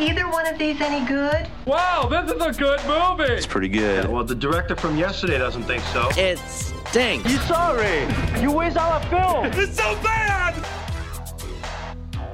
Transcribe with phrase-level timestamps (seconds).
[0.00, 1.48] either one of these any good?
[1.66, 3.32] Wow, this is a good movie.
[3.32, 4.08] It's pretty good.
[4.08, 6.08] Well, the director from yesterday doesn't think so.
[6.16, 7.30] It stinks.
[7.30, 8.06] You sorry?
[8.40, 9.46] You waste all our film.
[9.60, 10.54] It's so bad.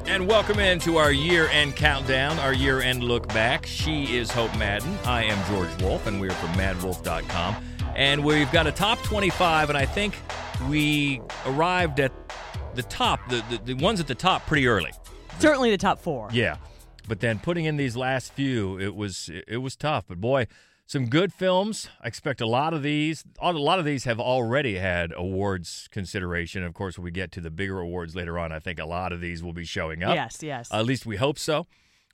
[0.07, 3.65] And welcome into our year end countdown, our year end look back.
[3.65, 4.99] She is Hope Madden.
[5.05, 7.57] I am George Wolf, and we're from madwolf.com.
[7.97, 10.15] And we've got a top 25, and I think
[10.69, 12.13] we arrived at
[12.75, 14.93] the top, the, the, the ones at the top pretty early.
[15.39, 16.29] Certainly the top four.
[16.33, 16.57] Yeah.
[17.07, 20.05] But then putting in these last few, it was it was tough.
[20.09, 20.47] But boy,
[20.87, 21.89] some good films.
[22.03, 23.25] I expect a lot of these.
[23.41, 26.63] A lot of these have already had awards consideration.
[26.63, 29.13] Of course, when we get to the bigger awards later on, I think a lot
[29.13, 30.15] of these will be showing up.
[30.15, 30.69] Yes, yes.
[30.73, 31.67] at least we hope so.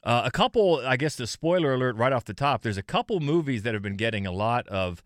[0.03, 2.63] Uh, a couple, I guess, the spoiler alert right off the top.
[2.63, 5.03] There's a couple movies that have been getting a lot of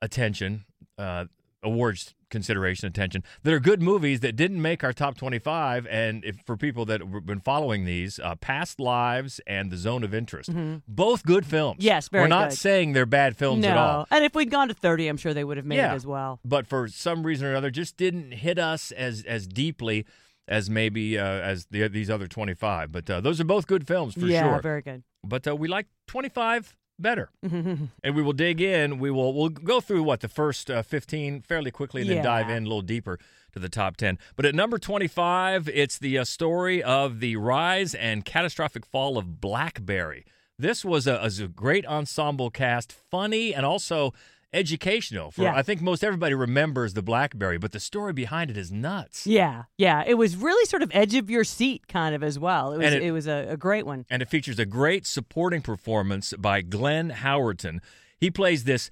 [0.00, 0.64] attention,
[0.98, 1.24] uh,
[1.66, 3.22] awards consideration, attention.
[3.42, 5.86] That are good movies that didn't make our top 25.
[5.88, 10.02] And if, for people that have been following these, uh, Past Lives and The Zone
[10.02, 10.50] of Interest,
[10.88, 11.78] both good films.
[11.78, 11.86] Mm-hmm.
[11.86, 12.58] Yes, very We're not good.
[12.58, 13.68] saying they're bad films no.
[13.68, 14.06] at all.
[14.10, 15.92] And if we'd gone to 30, I'm sure they would have made Yeah.
[15.92, 16.40] it as well.
[16.44, 20.06] But for some reason or another, just didn't hit us as as deeply
[20.48, 22.92] as maybe uh, as the, these other 25.
[22.92, 24.28] But uh, those are both good films for sure.
[24.30, 24.60] yeah, sure.
[24.62, 25.02] very good.
[25.24, 27.30] but uh, we like 25 better.
[27.42, 28.98] And we will dig in.
[28.98, 32.22] We will we'll go through what the first uh, 15 fairly quickly and then Yeah.
[32.22, 33.18] dive in a little deeper
[33.52, 37.94] to the top 10 but at number 25 it's the uh, story of the rise
[37.94, 40.24] and catastrophic fall of blackberry.
[40.58, 44.12] This was a, was a great ensemble cast funny and also
[44.52, 45.54] educational for Yeah.
[45.54, 49.64] i think most everybody remembers the blackberry but the story behind it is nuts Yeah,
[49.76, 50.02] yeah.
[50.06, 52.72] It was really sort of edge of your seat kind of as well.
[52.72, 54.06] It was it- it, was a, a great one.
[54.08, 57.80] and it features a great supporting performance by Glenn Howerton.
[58.18, 58.88] He plays this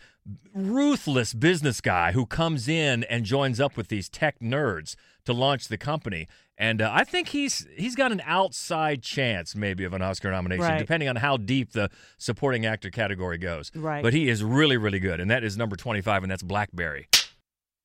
[0.54, 5.68] ruthless business guy who comes in and joins up with these tech nerds to launch
[5.68, 6.28] the company.
[6.56, 10.64] And uh, I think he's he's got an outside chance, maybe, of an Oscar nomination,
[10.64, 10.78] Right.
[10.78, 13.72] depending on how deep the supporting actor category goes.
[13.74, 14.02] Right.
[14.02, 17.08] But he is really, really good, and that is number twenty-five, and that's Blackberry.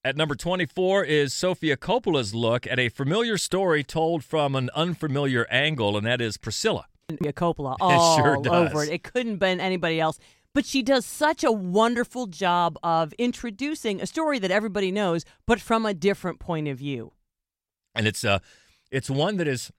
[0.01, 5.45] At number 24 is Sofia Coppola's look at a familiar story told from an unfamiliar
[5.51, 6.85] angle, and that is Priscilla.
[7.11, 8.71] Coppola all sure does.
[8.71, 8.89] over it.
[8.89, 10.17] It couldn't have been anybody else.
[10.55, 15.59] But she does such a wonderful job of introducing a story that everybody knows, but
[15.59, 17.11] from a different point of view.
[17.95, 18.39] And it's uh
[18.91, 19.71] it's one that is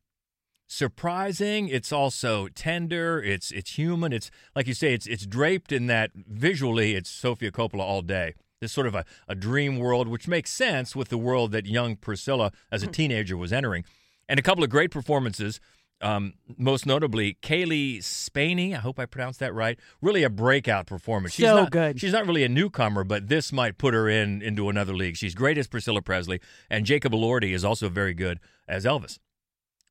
[0.66, 1.68] surprising.
[1.68, 3.20] It's also tender.
[3.20, 4.12] It's it's human.
[4.12, 8.34] It's like you say it's it's draped in that visually it's Sofia Coppola all day.
[8.60, 11.96] This sort of a, a dream world which makes sense with the world that young
[11.96, 13.84] Priscilla as a teenager was entering.
[14.28, 15.60] And a couple of great performances
[16.00, 19.78] um, most notably Cailee Spaeny, I hope I pronounced that right.
[20.00, 21.34] Really a breakout performance.
[21.34, 22.00] She's So not, good.
[22.00, 25.16] She's not really a newcomer, but this might put her in into another league.
[25.16, 29.18] She's great as Priscilla Presley, and Jacob Elordi is also very good as Elvis.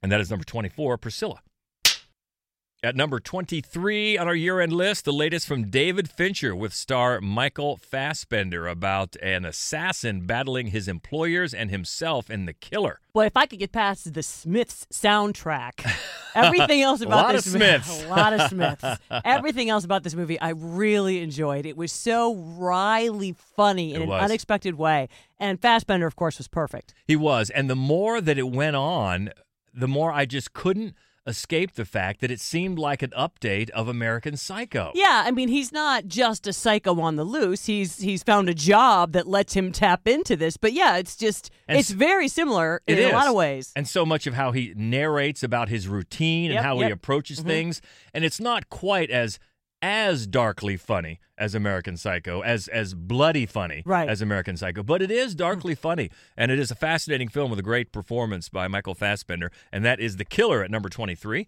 [0.01, 1.41] And that is number 24, Priscilla.
[2.81, 7.19] At number 23 on our year end list, the latest from David Fincher with star
[7.19, 13.01] Michael Fassbender about an assassin battling his employers and himself in The Killer.
[13.11, 15.85] Boy, if I could get past the Smiths soundtrack,
[16.35, 18.03] everything else about lot this of movie, Smiths.
[18.05, 18.85] a lot of Smiths.
[19.25, 21.65] everything else about this movie, I really enjoyed.
[21.65, 24.23] It was so wryly funny in It an was.
[24.23, 26.93] unexpected way, and Fassbender, of course, was perfect.
[27.05, 27.49] He was.
[27.49, 29.31] And the more that it went on,
[29.73, 30.95] the more I just couldn't
[31.27, 34.91] escape the fact that it seemed like an update of American Psycho.
[34.95, 37.65] Yeah, I mean, he's not just a psycho on the loose.
[37.65, 40.57] He's he's found a job that lets him tap into this.
[40.57, 43.71] But yeah, it's just And it's very similar in It a lot of ways.
[43.75, 46.87] And so much of how he narrates about his routine and Yep, how he yep.
[46.87, 46.93] Mm-hmm.
[46.93, 47.81] approaches things.
[48.13, 49.39] And it's not quite as
[49.81, 54.09] as darkly funny as American Psycho, as as bloody funny Right.
[54.09, 57.59] As American Psycho, but it is darkly funny, and it is a fascinating film with
[57.59, 61.47] a great performance by Michael Fassbender, and that is The Killer at number twenty three.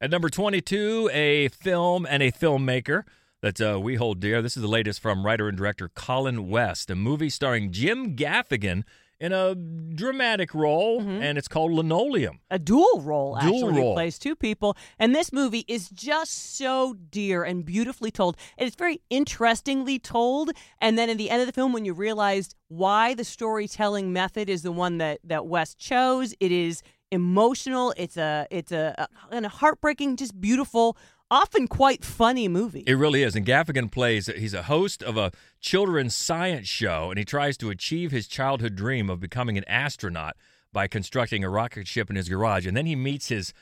[0.00, 3.04] At number 22, a film and a filmmaker
[3.40, 4.42] that uh, we hold dear.
[4.42, 8.82] This is the latest from writer and director Colin West, a movie starring Jim Gaffigan
[9.22, 11.22] in a dramatic role, mm-hmm.
[11.22, 12.40] and it's called Linoleum.
[12.50, 13.90] a dual role Dual actually role.
[13.90, 14.76] He plays two people.
[14.98, 18.36] And this movie is just so dear and beautifully told.
[18.58, 20.50] And it's very interestingly told.
[20.80, 24.50] And then in the end of the film when you realized why the storytelling method
[24.50, 26.82] is the one that that west chose it is
[27.12, 27.94] emotional.
[27.96, 30.96] It's a it's a, a, and a heartbreaking just beautiful
[31.32, 33.34] often quite funny movie It really is.
[33.34, 37.70] And Gaffigan plays, he's a host of a children's science show, and he tries to
[37.70, 40.36] achieve his childhood dream of becoming an astronaut
[40.72, 42.66] by constructing a rocket ship in his garage.
[42.66, 43.52] And then he meets his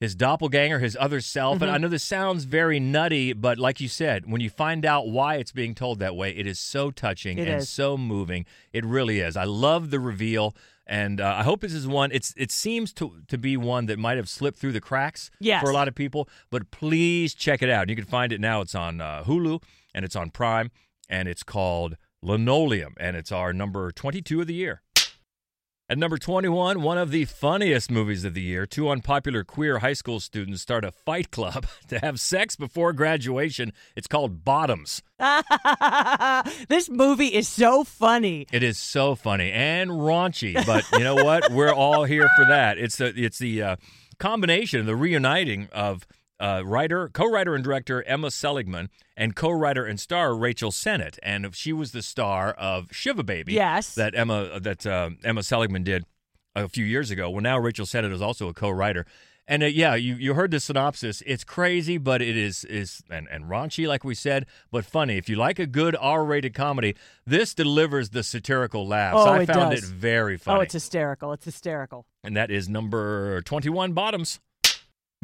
[0.00, 1.54] his doppelganger, his other self.
[1.54, 1.62] Mm-hmm.
[1.62, 5.08] And I know this sounds very nutty, but like you said, when you find out
[5.08, 7.68] why it's being told that way, it is so touching It and is.
[7.68, 8.44] so moving.
[8.72, 9.36] It really is.
[9.36, 10.56] I love the reveal.
[10.92, 12.10] And uh, I hope this is one.
[12.12, 15.62] It's it seems to to be one that might have slipped through the cracks Yes.
[15.62, 16.28] for a lot of people.
[16.50, 17.88] But please check it out.
[17.88, 18.60] You can find it now.
[18.60, 19.62] It's on uh, Hulu
[19.94, 20.70] and it's on Prime,
[21.08, 24.82] and it's called Linoleum, and it's our number twenty two of the year.
[25.92, 29.92] At number 21, one of the funniest movies of the year, two unpopular queer high
[29.92, 33.74] school students start a fight club to have sex before graduation.
[33.94, 35.02] It's called Bottoms.
[36.70, 38.46] this movie is so funny.
[38.50, 41.52] It is so funny and raunchy, but you know what?
[41.52, 42.78] We're all here for that.
[42.78, 43.76] It's the it's the uh,
[44.18, 46.06] combination, the reuniting of
[46.42, 51.72] uh, writer, co-writer, and director Emma Seligman and co-writer and star Rachel Sennett, and she
[51.72, 53.52] was the star of Shiva Baby.
[53.54, 53.94] Yes.
[53.94, 56.04] that Emma that uh, Emma Seligman did
[56.56, 57.30] a few years ago.
[57.30, 59.06] Well, now Rachel Sennett is also a co-writer.
[59.48, 61.22] And uh, yeah, you, you heard the synopsis.
[61.26, 65.16] It's crazy, but it is is and, and raunchy, like we said, but funny.
[65.18, 66.96] If you like a good R-rated comedy,
[67.26, 69.16] this delivers the satirical laughs.
[69.18, 69.84] Oh, I it found does.
[69.84, 70.58] it very funny.
[70.58, 71.32] Oh, it's hysterical.
[71.32, 72.06] It's hysterical.
[72.24, 74.40] and that is number 21 Bottoms.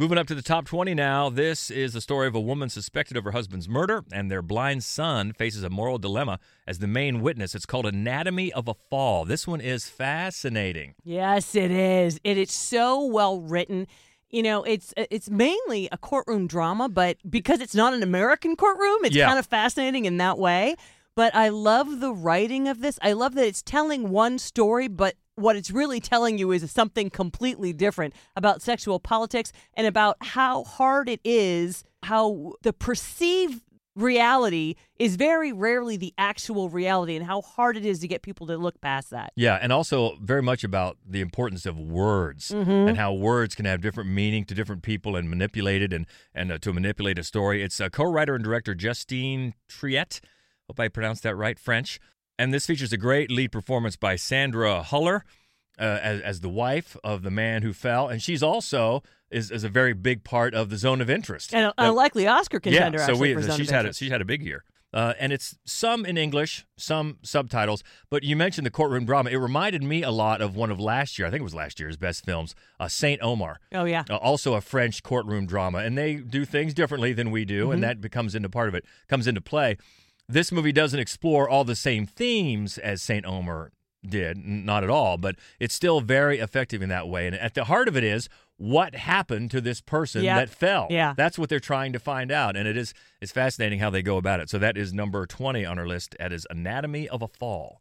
[0.01, 3.17] Moving up to the top 20 now, this is the story of a woman suspected
[3.17, 7.21] of her husband's murder, and their blind son faces a moral dilemma as the main
[7.21, 7.53] witness.
[7.53, 9.25] It's called Anatomy of a Fall.
[9.25, 10.95] This one is fascinating.
[11.03, 12.21] Yes, it is.
[12.23, 13.89] It is so well written.
[14.31, 18.99] You know, it's it's mainly a courtroom drama, but because it's not an American courtroom,
[19.05, 19.27] it's Yeah.
[19.27, 20.77] kind of fascinating in that way.
[21.17, 23.01] But I love the writing of this.
[23.03, 27.11] I love that it's telling one story, but what it's really telling you is something
[27.11, 33.63] completely different about sexual politics and about how hard it is, how the perceived
[33.95, 38.47] reality is very rarely the actual reality, and how hard it is to get people
[38.47, 39.33] to look past that.
[39.35, 42.51] Yeah, and also very much about the importance of words
[42.89, 46.53] and how words can have different meaning to different people and manipulate it and, and
[46.53, 47.63] uh, to manipulate a story.
[47.63, 50.21] It's uh, co writer and director Justine Triet.
[50.69, 51.99] Hope I pronounced that right, French.
[52.39, 55.23] And this features a great lead performance by Sandra Huller
[55.79, 58.09] uh, as, as the wife of the man who fell.
[58.09, 61.53] And she's also is, is a very big part of the zone of interest.
[61.55, 62.99] And a, a likely Oscar contender.
[62.99, 64.65] yeah, so actually, we Zone she's had a, she's had a big year.
[64.91, 67.83] Uh, and it's some in English, some subtitles.
[68.09, 69.29] But you mentioned the courtroom drama.
[69.29, 71.29] It reminded me a lot of one of last year.
[71.29, 73.59] I think it was last year's best films, uh, Saint Omer.
[73.75, 74.05] Oh yeah.
[74.09, 77.73] Uh, also a French courtroom drama, and they do things differently than we do, Mm-hmm.
[77.73, 79.77] and that becomes into part of it, comes into play.
[80.29, 83.73] This movie doesn't explore all the same themes as Saint Omer
[84.07, 87.27] did, not at all, but it's still very effective in that way.
[87.27, 88.29] And at the heart of it is
[88.59, 90.37] what happened to this person Yep.
[90.37, 90.87] that fell.
[90.91, 91.15] Yeah.
[91.17, 94.17] That's what they're trying to find out, and it is it's fascinating how they go
[94.19, 94.51] about it.
[94.51, 96.15] So that is number twenty on our list.
[96.19, 97.81] That is Anatomy of a Fall.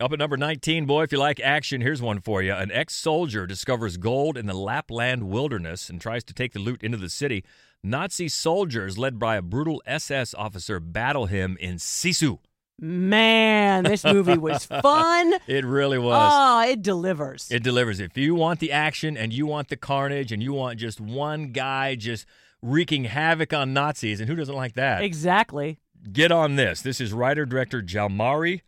[0.00, 2.52] Up at number 19, boy, if you like action, here's one for you.
[2.54, 6.84] An ex soldier discovers gold in the Lapland wilderness and tries to take the loot
[6.84, 7.42] into the city.
[7.88, 12.38] Nazi soldiers, led by a brutal SS officer, battle him in Sisu.
[12.80, 15.34] Man, this movie was fun.
[15.48, 16.32] It really was.
[16.32, 17.50] Oh, it delivers.
[17.50, 17.98] It delivers.
[17.98, 21.50] If you want the action and you want the carnage and you want just one
[21.52, 22.24] guy just
[22.62, 25.02] wreaking havoc on Nazis, and who doesn't like that?
[25.02, 25.80] exactly.
[26.12, 26.80] Get on this.
[26.82, 28.60] This is writer director Jalmari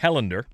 [0.00, 0.44] Helander.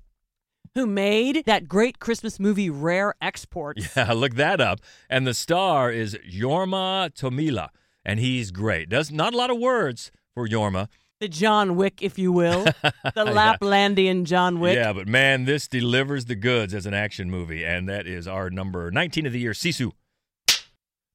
[0.75, 3.87] Who made that great Christmas movie Rare Exports?
[3.95, 4.81] Yeah, look that up.
[5.09, 7.69] And the star is Jorma Tommila,
[8.07, 8.89] and he's great.
[8.89, 10.87] Does not a lot of words for Jorma.
[11.19, 12.63] The John Wick, if you will.
[13.15, 14.75] The Laplandian John Wick.
[14.75, 18.49] Yeah, but man, this delivers the goods as an action movie, and that is our
[18.49, 19.91] number 19 of the year, Sisu.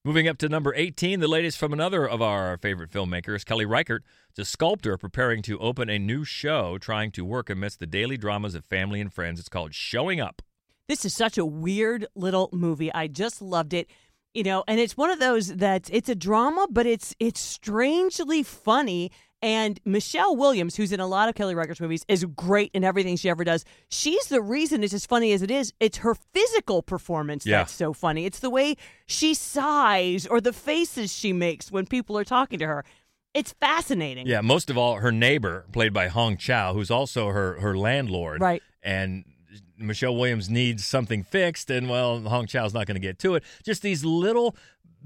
[0.04, 4.02] Moving up to number 18, the latest from another of our favorite filmmakers, Kelly Reichardt.
[4.30, 8.16] It's a sculptor preparing to open a new show, trying to work amidst the daily
[8.16, 9.38] dramas of family and friends.
[9.38, 10.42] It's called Showing Up.
[10.88, 12.92] This is such a weird little movie.
[12.92, 13.88] I just loved it.
[14.34, 18.42] You know, and it's one of those that it's a drama, but it's it's strangely
[18.42, 19.10] funny.
[19.44, 23.16] And Michelle Williams, who's in a lot of Kelly Reichardt's movies, is great in everything
[23.16, 23.64] she ever does.
[23.88, 25.72] She's the reason it's as funny as it is.
[25.80, 27.58] It's her physical performance Yeah.
[27.58, 28.24] that's so funny.
[28.24, 32.66] It's the way she sighs or the faces she makes when people are talking to
[32.68, 32.84] her.
[33.34, 34.28] It's fascinating.
[34.28, 38.40] Yeah, most of all, her neighbor, played by Hong Chau, who's also her, her landlord.
[38.40, 38.62] Right.
[38.82, 39.24] And
[39.82, 43.44] Michelle Williams needs something fixed, and well, Hong Chau's not going to get to it.
[43.64, 44.56] Just these little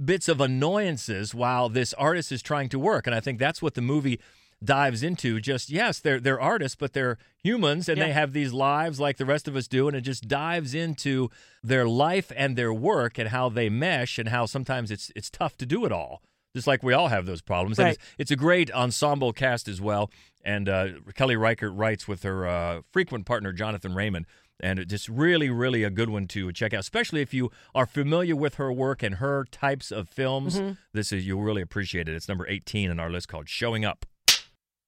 [0.03, 3.07] bits of annoyances while this artist is trying to work.
[3.07, 4.21] And I think that's what the movie
[4.63, 5.41] dives into.
[5.41, 8.07] Just, yes, they're, they're artists, but they're humans, and Yeah.
[8.07, 9.89] they have these lives like the rest of us do.
[9.89, 11.31] And it just dives into
[11.63, 15.57] their life and their work and how they mesh and how sometimes it's, it's tough
[15.59, 16.21] to do it all.
[16.55, 17.79] Just like we all have those problems.
[17.79, 17.95] And Right.
[17.95, 20.11] it's, it's a great ensemble cast as well.
[20.43, 24.27] And uh, Kelly Reichardt writes with her uh, frequent partner, Jonathan Raymond.
[24.61, 27.87] And it's just really, really a good one to check out, especially if you are
[27.87, 30.59] familiar with her work and her types of films.
[30.59, 30.73] Mm-hmm.
[30.93, 32.15] This is you'll really appreciate it.
[32.15, 34.07] It's number 18 on our list called Showing Up.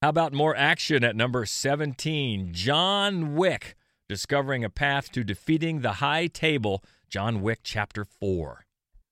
[0.01, 2.53] How about more action at number 17?
[2.53, 3.75] John Wick
[4.07, 6.83] discovering a path to defeating the High Table.
[7.09, 8.65] John Wick Chapter 4.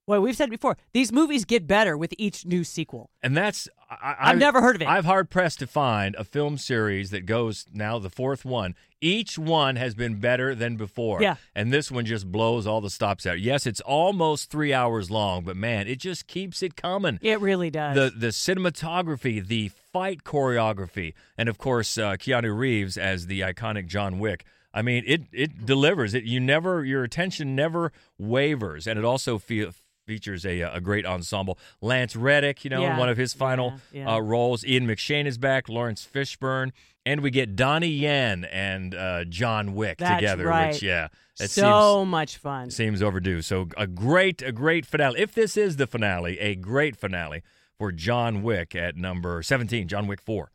[0.06, 3.10] Well, we've said before, these movies get better with each new sequel.
[3.22, 4.88] And that's I, I've never heard of it.
[4.88, 8.74] I've hard pressed to find a film series that goes now the fourth one.
[9.00, 11.22] Each one has been better than before.
[11.22, 11.36] Yeah.
[11.54, 13.40] And this one just blows all the stops out.
[13.40, 17.18] Yes, it's almost three hours long, but man, it just keeps it coming.
[17.22, 17.94] It really does.
[17.94, 23.86] The the cinematography, the fight choreography, and of course uh, Keanu Reeves as the iconic
[23.86, 24.44] John Wick.
[24.74, 26.12] I mean, it it delivers.
[26.12, 29.72] It you never your attention never wavers, and it also feel,
[30.08, 31.58] features a a great ensemble.
[31.80, 34.14] Lance Reddick, you know, in one of his final Yeah, yeah.
[34.14, 34.64] Uh, roles.
[34.64, 35.68] Ian McShane is back.
[35.68, 36.72] Laurence Fishburne,
[37.06, 40.46] and we get Donnie Yen and uh, John Wick That's together.
[40.46, 40.72] right.
[40.72, 42.70] Which yeah, it so much fun.
[42.70, 43.42] seems seems overdue.
[43.42, 45.20] So a great a great finale.
[45.20, 47.42] If this is the finale, a great finale
[47.78, 49.86] for John Wick at number seventeen.
[49.86, 50.50] John Wick four.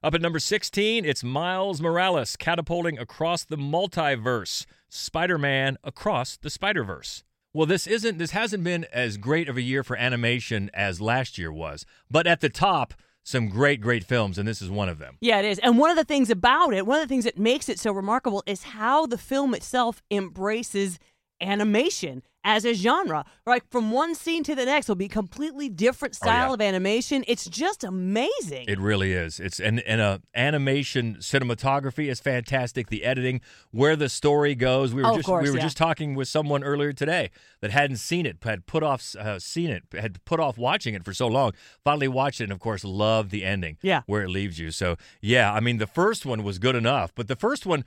[0.00, 4.64] Up at number 16, it's Miles Morales catapulting across the multiverse.
[4.88, 7.24] Spider-Man across the Spider-Verse.
[7.58, 11.38] Well, this isn't this hasn't been as great of a year for animation as last
[11.38, 15.00] year was, but at the top some great great films and this is one of
[15.00, 15.16] them.
[15.20, 15.58] Yeah, it is.
[15.58, 17.90] And one of the things about it, one of the things that makes it so
[17.90, 21.00] remarkable is how the film itself embraces
[21.40, 23.24] animation as a genre.
[23.46, 26.32] Like from one scene to the next will be completely different Oh, yeah.
[26.32, 27.24] style of animation.
[27.26, 28.66] It's just amazing.
[28.68, 29.38] It really is.
[29.40, 32.88] It's and and uh, animation cinematography is fantastic.
[32.88, 33.40] The editing,
[33.70, 34.94] where the story goes.
[34.94, 35.62] We were Oh, just course, we were yeah.
[35.64, 37.30] just talking with someone earlier today
[37.60, 41.04] that hadn't seen it, had put off uh, seen it, had put off watching it
[41.04, 41.52] for so long.
[41.84, 43.76] Finally watched it, and of course, loved the ending.
[43.82, 44.02] Yeah.
[44.06, 44.70] where it leaves you.
[44.70, 47.84] So yeah, I mean, the first one was good enough, but the first one.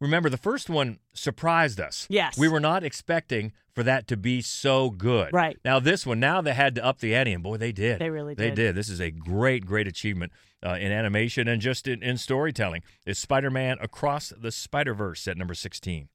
[0.00, 2.06] Remember, the first one surprised us.
[2.08, 2.36] Yes.
[2.36, 5.32] We were not expecting for that to be so good.
[5.32, 5.58] Right.
[5.64, 7.98] Now, this one, now they had to up the ante, and boy, they did.
[8.00, 8.42] They really did.
[8.42, 8.74] They did.
[8.74, 10.32] This is a great, great achievement
[10.64, 12.82] uh, in animation and just in, in storytelling.
[13.06, 16.08] Is Spider Man Across the Spider Verse at number 16.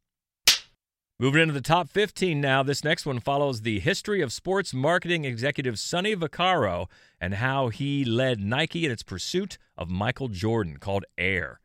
[1.22, 5.26] Moving into the top 15 now, this next one follows the history of sports marketing
[5.26, 6.88] executive Sonny Vaccaro
[7.20, 11.60] and how he led Nike in its pursuit of Michael Jordan, called Air.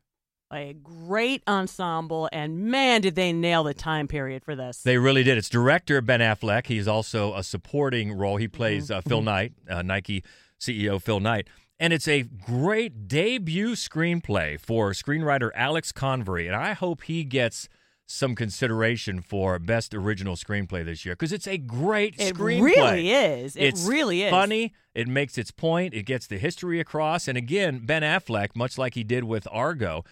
[0.53, 4.83] A great ensemble, and man, did they nail the time period for this.
[4.83, 5.39] They really did.
[5.39, 6.67] It's director Ben Affleck.
[6.67, 8.37] He's also a supporting role.
[8.37, 10.23] He plays uh, Phil Knight, uh, Nike
[10.61, 11.49] CEO Phil Knight.
[11.81, 16.47] And it's a great debut screenplay for screenwriter Alex Convery.
[16.47, 17.69] And I hope he gets
[18.07, 22.59] some consideration for best original screenplay this year because it's a great it screenplay.
[22.59, 23.57] It really is.
[23.57, 24.31] It it's really is.
[24.31, 24.73] funny.
[24.95, 25.95] It makes its point.
[25.95, 27.27] It gets the history across.
[27.27, 30.05] And again, Ben Affleck, much like he did with Argo,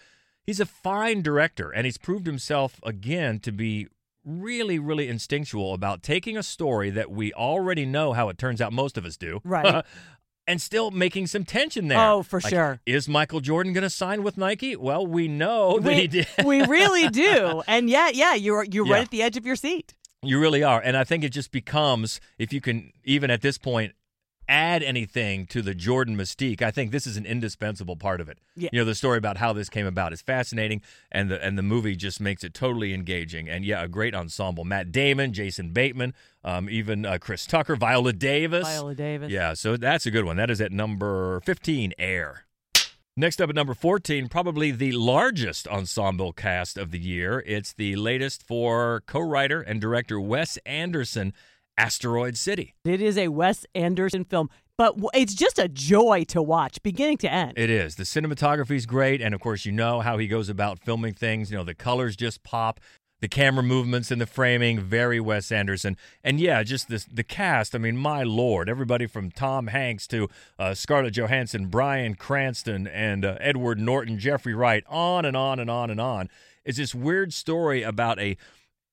[0.45, 3.87] he's a fine director, and he's proved himself again to be
[4.25, 8.71] really, really instinctual about taking a story that we already know how it turns out.
[8.71, 9.83] Most of us do, Right.
[10.47, 11.99] and still making some tension there.
[11.99, 12.79] Oh, for Like, sure.
[12.85, 14.75] Is Michael Jordan going to sign with Nike?
[14.75, 16.27] Well, we know that we, he did.
[16.45, 17.61] we really do.
[17.67, 18.93] And yeah, yeah, you're you're Yeah.
[18.93, 19.93] right at the edge of your seat.
[20.21, 20.79] You really are.
[20.81, 23.93] And I think it just becomes, if you can, even at this point,
[24.47, 28.39] add anything to the Jordan mystique, I think this is an indispensable part of it.
[28.55, 28.69] Yeah.
[28.71, 30.81] You know, the story about how this came about is fascinating,
[31.11, 33.49] and the and the movie just makes it totally engaging.
[33.49, 38.13] And yeah, a great ensemble: Matt Damon, Jason Bateman, um, even uh, Chris Tucker, Viola
[38.13, 38.67] Davis.
[38.67, 39.31] Viola Davis.
[39.31, 40.37] Yeah, so that's a good one.
[40.37, 42.45] That is at number 15, Air.
[43.15, 47.43] Next up at number 14, probably the largest ensemble cast of the year.
[47.45, 51.31] It's the latest for co writer and director Wes Anderson,
[51.77, 52.75] Asteroid City.
[52.85, 57.31] It is a Wes Anderson film, but it's just a joy to watch, beginning to
[57.31, 57.53] end.
[57.57, 57.95] It is.
[57.95, 59.21] The cinematography is great.
[59.21, 61.51] And of course, you know how he goes about filming things.
[61.51, 62.79] You know, the colors just pop.
[63.21, 65.95] The camera movements and the framing, very Wes Anderson.
[66.25, 67.73] And yeah, just this, the cast.
[67.73, 70.27] I mean, my lord, everybody from Tom Hanks to
[70.59, 75.69] uh, Scarlett Johansson, Bryan Cranston, and uh, Edward Norton, Jeffrey Wright, on and on and
[75.69, 76.29] on and on.
[76.65, 78.35] It's this weird story about a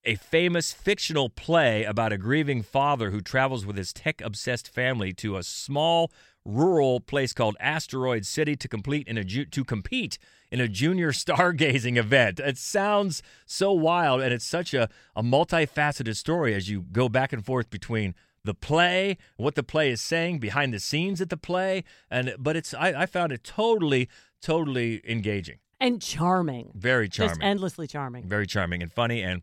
[0.04, 5.12] a famous fictional play about a grieving father who travels with his tech obsessed family
[5.12, 6.10] to a small
[6.44, 10.18] rural place called Asteroid City to complete in a ju- to compete
[10.50, 12.40] in a junior stargazing event.
[12.40, 17.32] It sounds so wild and it's such a, a multifaceted story as you go back
[17.32, 21.36] and forth between the play, what the play is saying, behind the scenes at the
[21.36, 24.08] play, and but it's I, I found it totally,
[24.40, 25.58] totally engaging.
[25.78, 26.72] and charming.
[26.74, 27.34] Very charming.
[27.34, 28.26] Just endlessly charming.
[28.26, 29.42] Very charming and funny and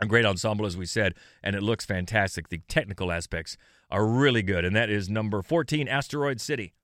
[0.00, 2.48] a great ensemble, as we said, and it looks fantastic.
[2.48, 3.56] The technical aspects
[3.90, 6.74] are really good, and that is number 14, Asteroid City.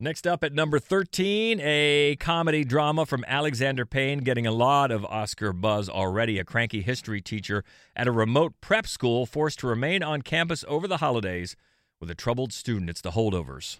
[0.00, 5.04] Next up at number 13, a comedy drama from Alexander Payne, getting a lot of
[5.04, 6.38] Oscar buzz already.
[6.38, 7.62] A cranky history teacher
[7.94, 11.54] at a remote prep school forced to remain on campus over the holidays
[12.00, 12.90] with a troubled student.
[12.90, 13.78] It's The Holdovers.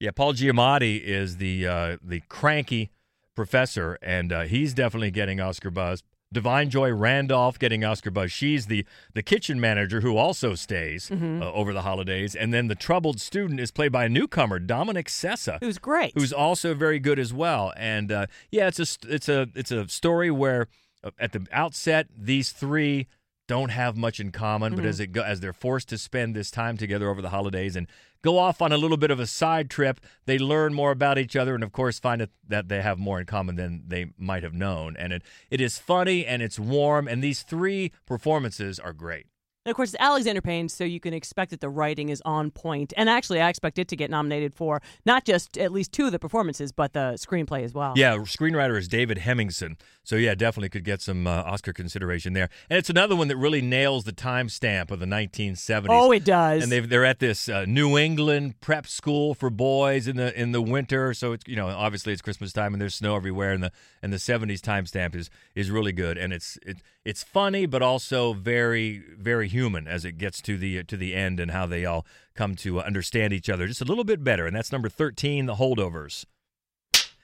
[0.00, 2.90] Yeah, Paul Giamatti is the uh, the cranky
[3.36, 6.02] professor, and uh, he's definitely getting Oscar buzz.
[6.32, 8.32] Da'Vine Joy Randolph getting Oscar buzz.
[8.32, 8.84] She's the
[9.14, 11.42] the kitchen manager who also stays Mm-hmm.
[11.42, 15.08] uh, over the holidays, and then the troubled student is played by a newcomer, Dominic
[15.08, 16.12] Sessa who's great.
[16.14, 17.72] who's also very good as well.
[17.76, 20.68] And uh, yeah, it's a it's a it's a story where
[21.04, 23.06] uh, at the outset these three
[23.48, 24.88] don't have much in common, but mm-hmm.
[24.88, 27.86] as it go, as they're forced to spend this time together over the holidays and
[28.22, 31.34] go off on a little bit of a side trip, they learn more about each
[31.36, 34.54] other and of course find that they have more in common than they might have
[34.54, 34.96] known.
[34.96, 39.26] And it it is funny and it's warm and these three performances are great.
[39.64, 42.50] And of course, it's Alexander Payne, so you can expect that the writing is on
[42.50, 42.92] point.
[42.96, 46.12] And actually, I expect it to get nominated for not just at least two of
[46.12, 47.92] the performances, but the screenplay as well.
[47.96, 49.76] Yeah, screenwriter is David Hemingson.
[50.02, 52.48] So yeah, definitely could get some uh, Oscar consideration there.
[52.68, 55.86] And it's another one that really nails the timestamp of the 1970s.
[55.90, 56.64] Oh, it does.
[56.64, 60.50] and they've, they're at this uh, New England prep school for boys in the in
[60.50, 61.14] the winter.
[61.14, 63.52] So it's you know obviously it's Christmas time and there's snow everywhere.
[63.52, 63.70] And the
[64.02, 68.32] and the 70s timestamp is is really good and it's it, it's funny but also
[68.32, 72.06] very very human as it gets to the to the end and how they all
[72.34, 74.46] come to understand each other just a little bit better.
[74.46, 76.24] And that's number 13, The Holdovers.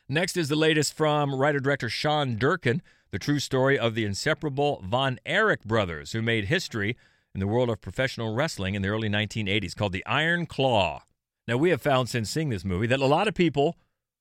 [0.08, 4.82] Next is the latest from writer director Sean Durkin, the true story of the inseparable
[4.84, 6.96] Von Erich brothers who made history
[7.34, 11.02] in the world of professional wrestling in the early 1980s, called The Iron Claw.
[11.46, 13.76] Now, we have found since seeing this movie that a lot of people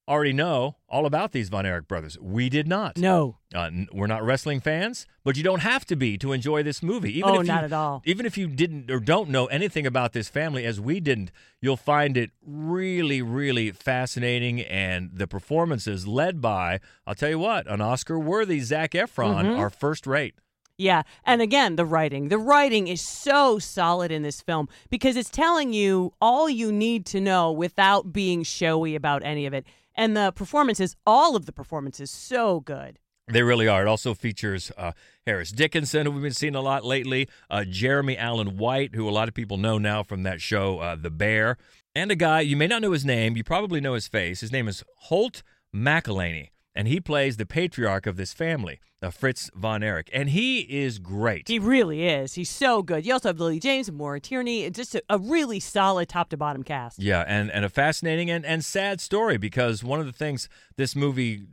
[0.07, 2.17] already know all about these Von Erich brothers.
[2.19, 2.97] We did not.
[2.97, 3.37] no.
[3.55, 7.17] Uh, we're not wrestling fans, but you don't have to be to enjoy this movie.
[7.17, 8.01] Even Oh, if you, not at all.
[8.05, 11.77] Even if you didn't or don't know anything about this family, as we didn't, you'll
[11.77, 14.61] find it really, really fascinating.
[14.61, 19.59] And the performances led by, I'll tell you what, an Oscar-worthy Zac Efron Mm-hmm.
[19.59, 20.35] are first rate.
[20.77, 21.03] Yeah.
[21.23, 22.27] And again, the writing.
[22.29, 27.05] The writing is so solid in this film because it's telling you all you need
[27.07, 29.65] to know without being showy about any of it.
[29.97, 32.99] And the performances, all of the performances, so good.
[33.27, 33.81] They really are.
[33.81, 34.93] It also features uh,
[35.25, 39.11] Harris Dickinson, who we've been seeing a lot lately, uh, Jeremy Allen White, who a
[39.11, 41.57] lot of people know now from that show, uh, The Bear,
[41.93, 44.39] and a guy, you may not know his name, you probably know his face.
[44.39, 45.43] His name is Holt
[45.75, 50.59] McCallany, and he plays the patriarch of this family, uh, Fritz Von Erich, and he
[50.59, 51.47] is great.
[51.47, 52.35] He really is.
[52.35, 53.03] He's so good.
[53.03, 54.61] You also have Lily James and Maura Tierney.
[54.61, 56.99] It's just a, a really solid top to bottom cast.
[56.99, 60.95] Yeah, and, and a fascinating and, and sad story because one of the things this
[60.95, 61.47] movie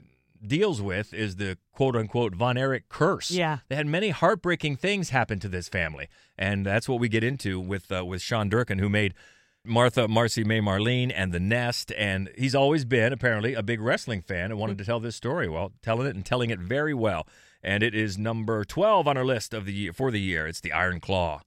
[0.46, 3.30] deals with is the quote unquote Von Erich curse.
[3.30, 3.60] Yeah.
[3.68, 6.08] They had many heartbreaking things happen to this family.
[6.36, 9.14] And that's what we get into with uh, with Sean Durkin, who made
[9.64, 11.92] Martha, Marcy May Marlene, and The Nest.
[11.96, 15.48] And he's always been, apparently, a big wrestling fan and wanted to tell this story.
[15.48, 17.26] Well, telling it and telling it very well.
[17.62, 20.46] And it is number 12 on our list of the year, for the year.
[20.46, 21.40] It's The Iron Claw.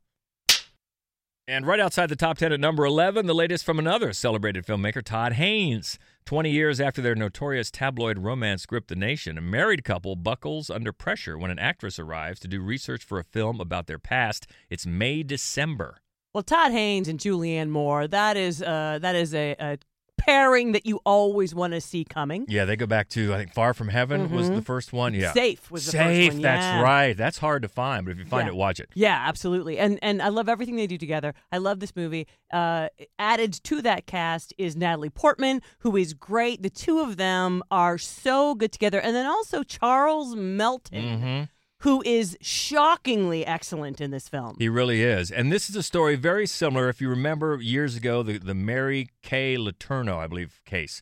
[1.49, 5.01] And right outside the top 10 at number 11, the latest from another celebrated filmmaker,
[5.01, 5.97] Todd Haynes.
[6.25, 10.91] 20 years after their notorious tabloid romance gripped the nation, a married couple buckles under
[10.91, 14.45] pressure when an actress arrives to do research for a film about their past.
[14.69, 16.01] It's May December.
[16.38, 19.80] Well, Todd Haynes and Julianne Moore, that is uh, that is a, a
[20.19, 22.45] pairing that you always want to see coming.
[22.47, 25.15] Yeah, they go back to, I think, Far From Heaven was the first one.
[25.15, 25.34] Yeah.
[25.34, 26.41] Safe was the Safe, first one.
[26.43, 26.82] that's yeah.
[26.84, 27.17] right.
[27.17, 28.52] That's hard to find, but if you find Yeah.
[28.54, 28.89] it, watch it.
[28.93, 29.80] Yeah, absolutely.
[29.80, 31.34] And and I love everything they do together.
[31.52, 32.28] I love this movie.
[32.54, 36.62] Uh, added to that cast is Natalie Portman, who is great.
[36.62, 39.02] The two of them are so good together.
[39.02, 41.43] And then also Charles Melton, Mm-hmm.
[41.82, 44.56] Who is shockingly excellent in this film.
[44.58, 45.30] He really is.
[45.30, 46.90] And this is a story very similar.
[46.90, 51.02] If you remember years ago, the, the Mary Kay Letourneau, I believe, case.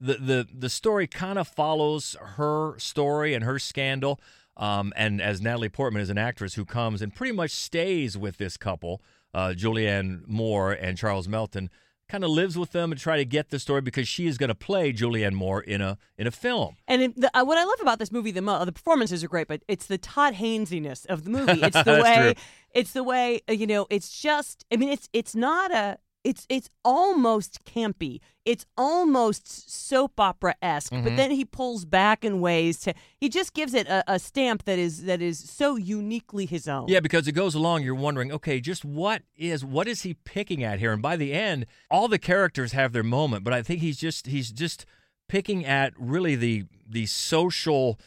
[0.00, 4.18] The, the, the story kind of follows her story and her scandal.
[4.56, 8.38] Um, and as Natalie Portman is an actress who comes and pretty much stays with
[8.38, 9.02] this couple,
[9.34, 11.70] uh, Julianne Moore and Charles Melton,
[12.08, 14.48] kind of lives with them and try to get the story because she is going
[14.48, 16.76] to play Julianne Moore in a in a film.
[16.86, 19.48] And the, uh, what I love about this movie, the mo- the performances are great,
[19.48, 21.60] but it's the Todd Haynesiness of the movie.
[21.62, 22.42] It's the way, true.
[22.74, 23.86] it's the way uh, you know.
[23.90, 28.20] It's just, I mean, it's it's not a, it's it's almost campy.
[28.44, 31.04] It's almost soap opera esque, Mm-hmm.
[31.04, 32.94] but then he pulls back in ways to.
[33.18, 36.88] He just gives it a, a stamp that is that is so uniquely his own.
[36.88, 40.64] Yeah, because it goes along, you're wondering, okay, just what is what is he picking
[40.64, 40.92] at here?
[40.92, 44.26] And by the end, all the characters have their moment, but I think he's just
[44.26, 44.84] he's just
[45.28, 47.98] picking at really the the social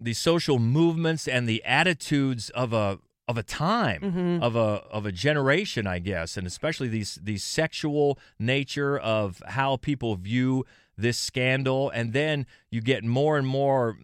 [0.00, 5.12] the social movements and the attitudes of a of a time of a of a
[5.12, 10.64] generation, I guess, and especially these these sexual nature of how people view
[10.96, 13.98] this scandal, and then you get more and more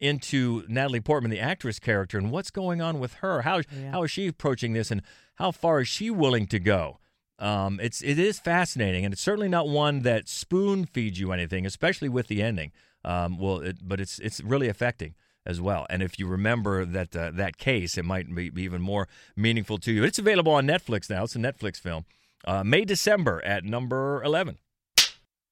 [0.00, 3.42] into Natalie Portman, the actress character, and what's going on with her.
[3.42, 3.60] How
[3.92, 5.02] how is she approaching this, and
[5.36, 6.98] how far is she willing to go?
[7.38, 11.66] Um, it's it is fascinating, and it's certainly not one that spoon feeds you anything,
[11.66, 12.72] especially with the ending.
[13.04, 15.86] Um, well, it, but it's it's really affecting as well.
[15.90, 19.92] And if you remember that uh, that case, it might be, even more meaningful to
[19.92, 20.04] you.
[20.04, 21.24] It's available on Netflix now.
[21.24, 22.04] It's a Netflix film.
[22.44, 24.58] Uh, May December at number eleven.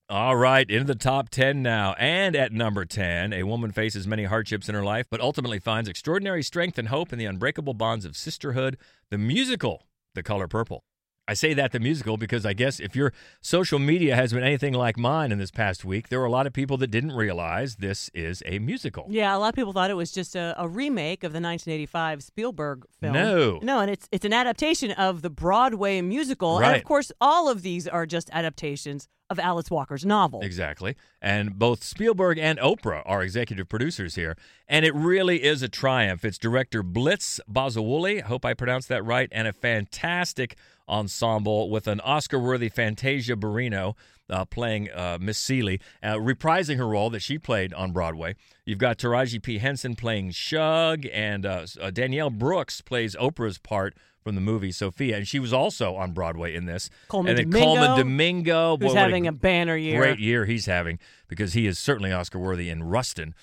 [0.08, 1.94] All right, into the top 10 now.
[1.96, 5.88] And at number 10, a woman faces many hardships in her life, but ultimately finds
[5.88, 8.76] extraordinary strength and hope in the unbreakable bonds of sisterhood.
[9.10, 10.82] The musical, The Color Purple.
[11.30, 14.74] I say that the musical because I guess if your social media has been anything
[14.74, 17.76] like mine in this past week, there were a lot of people that didn't realize
[17.76, 19.06] this is a musical.
[19.08, 22.24] Yeah, a lot of people thought it was just a, a remake of the 1985
[22.24, 23.12] Spielberg film.
[23.12, 23.60] No.
[23.62, 27.62] no, and it's it's an adaptation of the Broadway musical, and of course, all of
[27.62, 30.40] these are just adaptations of Alice Walker's novel.
[30.42, 30.96] Exactly.
[31.22, 34.36] And both Spielberg and Oprah are executive producers here.
[34.66, 36.24] And it really is a triumph.
[36.24, 40.56] It's director Blitz Bazawule, I hope I pronounced that right, and a fantastic
[40.90, 43.94] ensemble with an Oscar worthy Fantasia Barrino.
[44.28, 48.36] Uh, playing uh, Miss Celie, uh, reprising her role that she played on Broadway.
[48.64, 49.58] You've got Taraji P.
[49.58, 55.16] Henson playing Shug, and uh, uh, Danielle Brooks plays Oprah's part from the movie Sophia,
[55.16, 56.90] and she was also on Broadway in this.
[57.08, 59.98] Colman and then Domingo, Colman Domingo, boy, who's having a banner year.
[59.98, 63.34] great year he's having because he is certainly Oscar worthy in Rustin,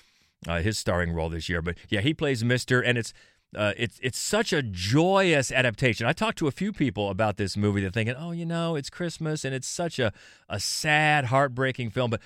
[0.46, 1.60] uh, his starring role this year.
[1.60, 3.12] But yeah, he plays Mister, and it's
[3.56, 6.06] uh, it's it's such a joyous adaptation.
[6.06, 7.80] I talked to a few people about this movie.
[7.80, 10.12] They're thinking, oh, you know, it's Christmas, and it's such a
[10.48, 12.20] a sad, heartbreaking film, but.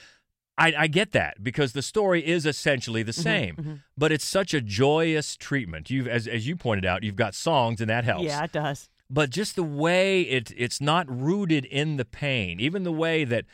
[0.58, 4.60] I, I get that because the story is essentially the same, but it's such a
[4.60, 5.88] joyous treatment.
[5.88, 8.90] You've, as, as you pointed out, you've got songs and that helps Yeah, it does.
[9.08, 13.46] but just the way it it's not rooted in the pain even the way that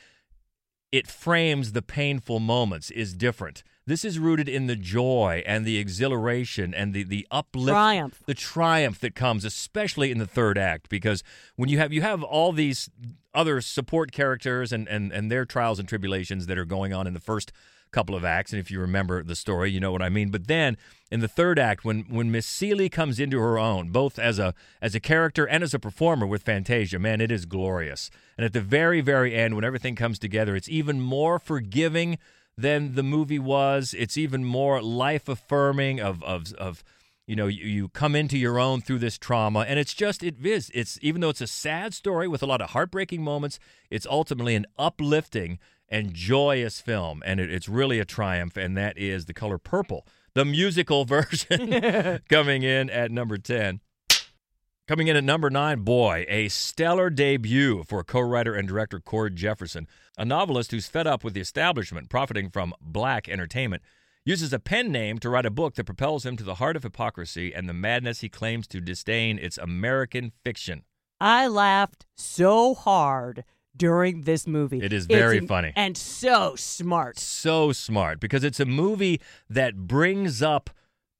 [0.90, 5.78] it frames the painful moments is different this is rooted in the joy and the
[5.78, 8.22] exhilaration and the the uplift Triumph.
[8.26, 11.22] the triumph that comes especially in the third act because
[11.56, 12.90] when you have you have all these
[13.34, 17.14] other support characters and and and their trials and tribulations that are going on in
[17.14, 17.50] the first
[17.90, 20.46] couple of acts and if you remember the story you know what I mean but
[20.46, 20.76] then
[21.10, 24.52] in the third act when when Miss Celie comes into her own both as a
[24.82, 28.52] as a character and as a performer with Fantasia man it is glorious and at
[28.52, 32.18] the very very end when everything comes together it's even more forgiving
[32.58, 33.94] than the movie was.
[33.96, 36.82] It's even more life affirming of of of
[37.26, 39.60] you know you, you come into your own through this trauma.
[39.60, 42.60] And it's just it is it's even though it's a sad story with a lot
[42.60, 47.22] of heartbreaking moments it's ultimately an uplifting and joyous film.
[47.24, 52.20] And it, it's really a triumph and that is the color purple the musical version
[52.28, 53.80] coming in at number 10
[54.88, 59.36] Coming in at number nine, boy, a stellar debut for co writer and director Cord
[59.36, 63.82] Jefferson, a novelist who's fed up with the establishment profiting from black entertainment,
[64.24, 66.84] uses a pen name to write a book that propels him to the heart of
[66.84, 69.38] hypocrisy and the madness he claims to disdain.
[69.38, 70.84] It's American fiction.
[71.20, 73.44] I laughed so hard
[73.76, 74.80] during this movie.
[74.80, 75.74] It is very funny.
[75.76, 77.18] and so smart.
[77.18, 79.20] So smart because it's a movie
[79.50, 80.70] that brings up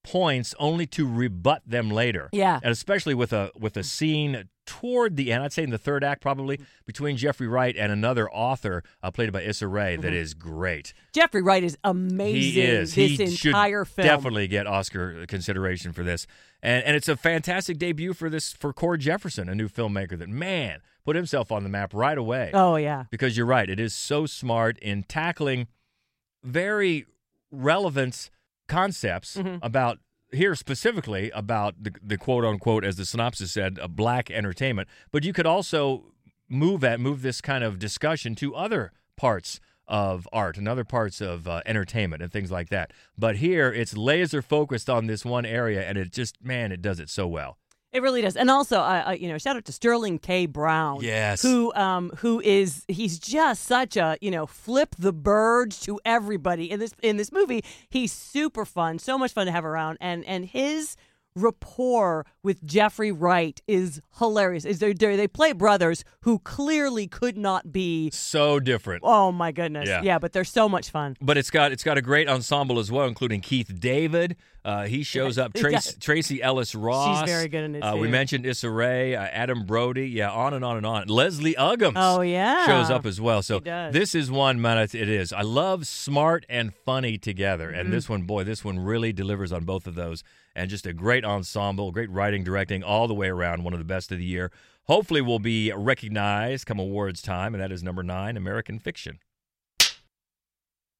[0.04, 2.28] points only to rebut them later.
[2.32, 2.60] Yeah.
[2.62, 6.04] and especially with a with a scene toward the end, I'd say in the third
[6.04, 10.34] act probably between Jeffrey Wright and another author uh, played by Issa Rae that is
[10.34, 10.92] great.
[11.14, 12.34] Jeffrey Wright is amazing.
[12.52, 12.94] He is.
[12.94, 14.06] This he should entire film.
[14.06, 16.26] definitely get Oscar consideration for this,
[16.62, 20.28] and and it's a fantastic debut for this for Cord Jefferson, a new filmmaker that
[20.28, 22.50] man put himself on the map right away.
[22.52, 23.04] Oh yeah.
[23.10, 23.68] because you're right.
[23.70, 25.66] It is so smart in tackling
[26.44, 27.06] very
[27.50, 28.30] relevant
[28.68, 29.56] concepts Mm-hmm.
[29.64, 29.98] about
[30.30, 34.86] here specifically about the, the quote unquote, as the synopsis said, a black entertainment.
[35.10, 36.12] But you could also
[36.48, 41.22] move at move this kind of discussion to other parts of art and other parts
[41.22, 42.92] of uh, entertainment and things like that.
[43.16, 47.00] But here it's laser focused on this one area, and it just man, it does
[47.00, 47.56] it so well.
[47.90, 50.44] It really does, and also, uh, uh, you know, shout out to Sterling K.
[50.44, 50.98] Brown.
[51.00, 51.40] Yes.
[51.40, 56.70] who, um, who is he's just such a you know flip the bird to everybody
[56.70, 57.64] in this in this movie.
[57.88, 60.96] He's super fun, so much fun to have around, and and his
[61.42, 64.64] rapport with Jeffrey Wright is hilarious.
[64.64, 68.10] Is they they play brothers who clearly could not be.
[68.10, 69.02] So different.
[69.04, 70.18] Oh my goodness, Yeah.
[70.18, 71.16] but they're so much fun.
[71.20, 74.36] But it's got it's got a great ensemble as well, including Keith David.
[74.64, 75.54] Uh, he shows up.
[75.54, 75.94] Trace.
[75.98, 77.20] Tracee Ellis Ross.
[77.20, 80.08] She's very good in it, Uh, we mentioned Issa Rae, uh, Adam Brody.
[80.08, 81.06] Yeah, on and on and on.
[81.08, 81.92] Leslie Uggams.
[81.96, 82.66] Oh, yeah.
[82.66, 83.40] shows up as well.
[83.40, 84.76] So this is one man.
[84.78, 85.32] It is.
[85.32, 87.80] I love smart and funny together, Mm-hmm.
[87.80, 90.22] and this one, boy, this one really delivers on both of those.
[90.58, 93.62] And just a great ensemble, great writing, directing, all the way around.
[93.62, 94.50] One of the best of the year.
[94.88, 99.20] Hopefully, will be recognized come awards time, and that is number nine, American Fiction.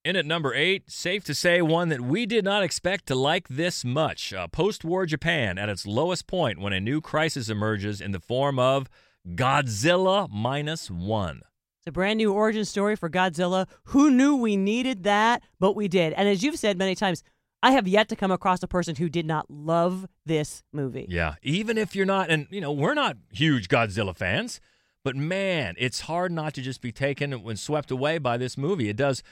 [0.04, 3.48] In at number eight, safe to say one that we did not expect to like
[3.48, 4.32] this much.
[4.32, 8.20] Uh, Post war Japan at its lowest point when a new crisis emerges in the
[8.20, 8.88] form of
[9.34, 11.42] Godzilla Minus One.
[11.80, 13.66] It's a brand new origin story for Godzilla.
[13.86, 15.42] Who knew we needed that?
[15.58, 16.12] But we did.
[16.12, 17.24] And as you've said many times,
[17.62, 21.06] I have yet to come across a person who did not love this movie.
[21.08, 24.60] Yeah, even if you're not, and you know, we're not huge Godzilla fans,
[25.04, 28.88] but man, it's hard not to just be taken and swept away by this movie.
[28.88, 29.22] It does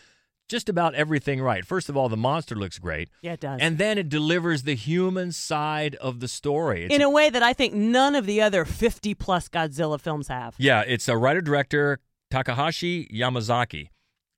[0.49, 1.65] just about everything right.
[1.65, 3.09] First of all, the monster looks great.
[3.21, 3.61] Yeah, it does.
[3.61, 6.85] And then it delivers the human side of the story.
[6.85, 10.29] It's in a way that I think none of the other 50 plus Godzilla films
[10.29, 10.55] have.
[10.59, 11.99] Yeah, it's a writer director,
[12.31, 13.89] Takahashi Yamazaki.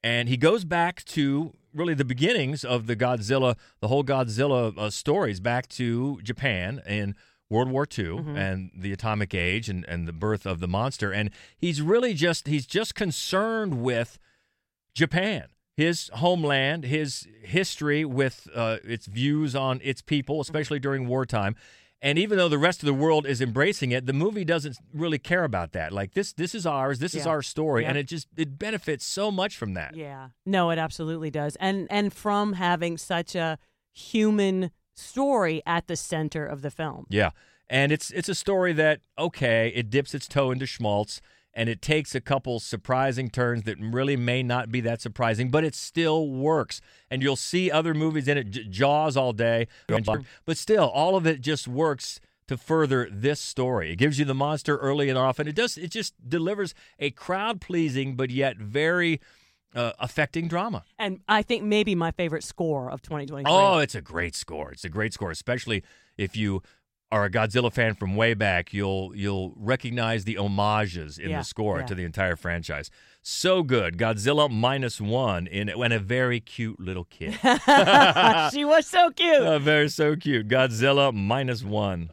[0.03, 4.91] And he goes back to really the beginnings of the Godzilla, the whole Godzilla uh,
[4.91, 7.15] stories back to Japan in
[7.51, 8.37] World War II Mm-hmm.
[8.37, 11.13] and the atomic age and, and the birth of the monster.
[11.13, 14.19] And he's really just he's just concerned with
[14.95, 21.55] Japan, his homeland, his history with uh, its views on its people, especially during wartime.
[22.01, 25.19] And even though the rest of the world is embracing it, the movie doesn't really
[25.19, 25.93] care about that.
[25.93, 27.01] Like this, this is ours.
[27.01, 27.89] This is our story, Yep.
[27.89, 29.97] and it just it benefits so much from that.
[29.97, 30.29] Yeah.
[30.47, 31.57] No, it absolutely does.
[31.57, 33.59] And and from having such a
[33.93, 37.07] human story at the center of the film.
[37.11, 37.31] Yeah,
[37.69, 41.21] and it's it's a story that okay, it dips its toe into schmaltz,
[41.55, 45.65] and it takes a couple surprising turns that really may not be that surprising, but
[45.65, 46.81] it still works.
[47.11, 49.67] And you'll see other movies in it, J- Jaws all day,
[50.47, 53.93] but still, all of it just works to further this story.
[53.93, 55.47] It gives you the monster early and often.
[55.47, 55.77] It does.
[55.77, 59.21] It just delivers a crowd pleasing but yet very
[59.75, 60.83] uh, affecting drama.
[60.99, 63.53] And I think maybe my favorite score of 2023.
[63.53, 64.73] Oh, it's a great score.
[64.73, 65.83] It's a great score, especially
[66.17, 66.63] if you
[67.11, 68.73] are a Godzilla fan from way back.
[68.73, 71.87] You'll you'll recognize the homages in Yeah, the score yeah.
[71.87, 72.91] to the entire franchise.
[73.23, 73.97] So good.
[73.99, 77.33] Godzilla minus one in and a very cute little kid.
[78.53, 79.37] she was so cute.
[79.41, 80.49] oh, very so cute.
[80.49, 82.11] Godzilla minus one.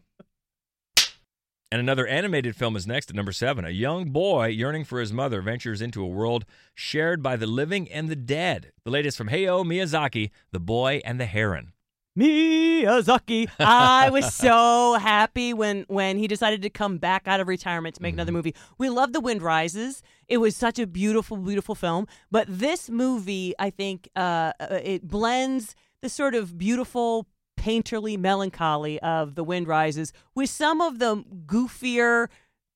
[1.72, 3.66] And another animated film is next at number seven.
[3.66, 7.92] A young boy yearning for his mother ventures into a world shared by the living
[7.92, 8.72] and the dead.
[8.86, 11.74] The latest from Hayao Miyazaki, The Boy and the Heron.
[12.18, 13.50] Miyazaki.
[13.60, 18.02] I was so happy when when he decided to come back out of retirement to
[18.02, 18.56] make another movie.
[18.78, 20.02] We love The Wind Rises.
[20.28, 22.08] It was such a beautiful, beautiful film.
[22.32, 27.28] But this movie, I think, uh, uh, it blends the sort of beautiful,
[27.60, 32.28] painterly melancholy of The Wind Rises with some of the goofier.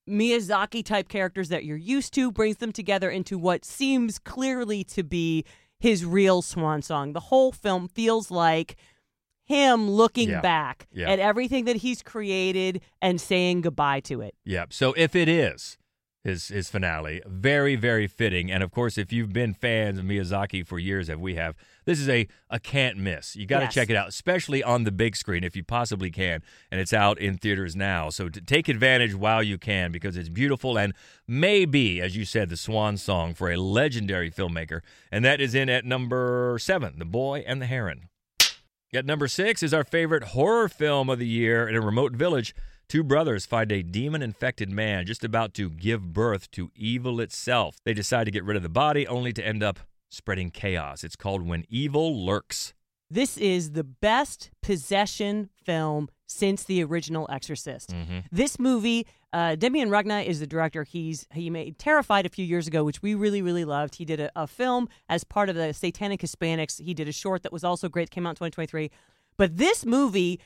[0.09, 5.03] Miyazaki type characters that you're used to brings them together into what seems clearly to
[5.03, 5.45] be
[5.79, 7.13] his real swan song.
[7.13, 8.75] The whole film feels like
[9.49, 10.41] him looking Yeah.
[10.41, 11.09] back Yeah.
[11.09, 14.35] at everything that he's created and saying goodbye to it.
[14.45, 14.71] Yep.
[14.71, 15.77] So if it is
[16.23, 18.51] his his finale, very very fitting.
[18.51, 21.97] And of course, if you've been fans of Miyazaki for years, as we have, this
[21.99, 23.35] is a a can't miss.
[23.37, 23.73] You got to Yes.
[23.73, 26.43] check it out, especially on the big screen if you possibly can.
[26.71, 30.29] And it's out in theaters now, so to take advantage while you can because it's
[30.29, 30.93] beautiful and
[31.25, 34.81] maybe, as you said, the swan song for a legendary filmmaker.
[35.11, 38.09] And that is in at number seven, The Boy and the Heron.
[38.91, 41.67] At number six is our favorite horror film of the year.
[41.67, 42.55] In a remote village,
[42.87, 47.77] two brothers find a demon infected man just about to give birth to evil itself.
[47.85, 51.03] They decide to get rid of the body only to end up spreading chaos.
[51.03, 52.73] It's called When Evil Lurks.
[53.11, 57.91] This is the best possession film since the original Exorcist.
[57.91, 58.19] Mm-hmm.
[58.31, 60.83] This movie, uh, Demian Rugna is the director.
[60.83, 63.95] He's he made Terrified a few years ago, which we really really loved.
[63.95, 66.83] He did a, a film as part of the Satanic Hispanics.
[66.83, 68.09] He did a short that was also great.
[68.09, 68.89] Came out in 2023.
[69.37, 70.39] But this movie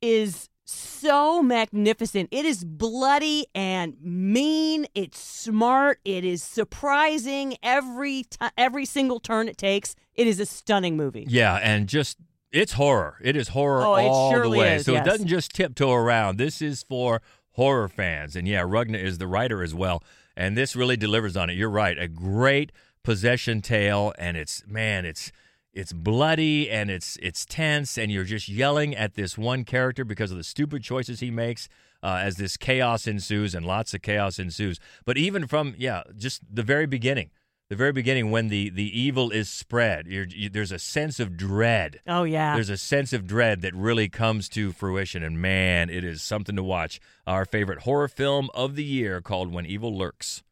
[0.00, 2.28] is so magnificent.
[2.30, 4.86] It is bloody and mean.
[4.94, 6.00] It's smart.
[6.04, 9.94] It is surprising every ti every single turn it takes.
[10.14, 11.26] It is a stunning movie.
[11.28, 12.18] Yeah, and just
[12.52, 13.16] it's horror.
[13.22, 14.76] It is horror Oh, all the way.
[14.76, 15.06] is, so yes.
[15.06, 16.36] it doesn't just tiptoe around.
[16.38, 18.36] This is for horror fans.
[18.36, 20.02] And yeah, Rugna is the writer as well.
[20.36, 21.54] And this really delivers on it.
[21.54, 21.98] You're right.
[21.98, 25.32] A great possession tale and it's man, it's
[25.72, 30.30] it's bloody and it's it's tense and you're just yelling at this one character because
[30.30, 31.68] of the stupid choices he makes
[32.02, 34.80] uh, as this chaos ensues and lots of chaos ensues.
[35.04, 37.30] But even from yeah, just the very beginning,
[37.70, 41.36] the very beginning when the the evil is spread, you're, you, there's a sense of
[41.36, 42.00] dread.
[42.06, 42.54] Oh yeah.
[42.54, 46.56] There's a sense of dread that really comes to fruition, and man, it is something
[46.56, 47.00] to watch.
[47.28, 50.42] Our favorite horror film of the year called When Evil Lurks.